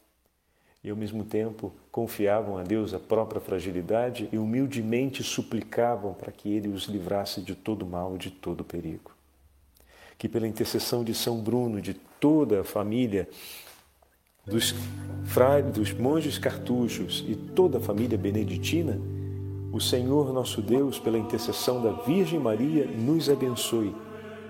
E 0.81 0.89
ao 0.89 0.95
mesmo 0.95 1.25
tempo 1.25 1.73
confiavam 1.91 2.57
a 2.57 2.63
Deus 2.63 2.93
a 2.93 2.99
própria 2.99 3.41
fragilidade 3.41 4.29
e 4.31 4.37
humildemente 4.37 5.21
suplicavam 5.23 6.13
para 6.13 6.31
que 6.31 6.55
Ele 6.55 6.69
os 6.69 6.85
livrasse 6.85 7.41
de 7.41 7.53
todo 7.53 7.85
mal 7.85 8.15
e 8.15 8.17
de 8.17 8.31
todo 8.31 8.63
perigo 8.63 9.14
que 10.17 10.29
pela 10.29 10.47
intercessão 10.47 11.03
de 11.03 11.13
São 11.13 11.39
Bruno, 11.39 11.81
de 11.81 11.93
toda 12.19 12.61
a 12.61 12.63
família, 12.63 13.27
dos, 14.45 14.75
frades, 15.25 15.71
dos 15.71 15.93
monges 15.93 16.37
cartuchos 16.37 17.23
e 17.27 17.35
toda 17.35 17.77
a 17.77 17.81
família 17.81 18.17
beneditina, 18.17 18.99
o 19.71 19.79
Senhor 19.81 20.31
nosso 20.31 20.61
Deus, 20.61 20.99
pela 20.99 21.17
intercessão 21.17 21.81
da 21.81 21.91
Virgem 22.03 22.39
Maria, 22.39 22.85
nos 22.85 23.29
abençoe 23.29 23.93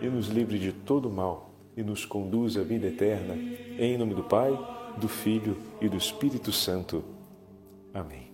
e 0.01 0.07
nos 0.07 0.27
livre 0.27 0.59
de 0.59 0.71
todo 0.71 1.09
mal 1.09 1.51
e 1.75 1.83
nos 1.83 2.05
conduza 2.05 2.61
à 2.61 2.63
vida 2.63 2.87
eterna. 2.87 3.35
Em 3.79 3.97
nome 3.97 4.13
do 4.13 4.23
Pai, 4.23 4.57
do 4.97 5.07
Filho 5.07 5.57
e 5.81 5.89
do 5.89 5.97
Espírito 5.97 6.51
Santo. 6.51 7.03
Amém. 7.93 8.24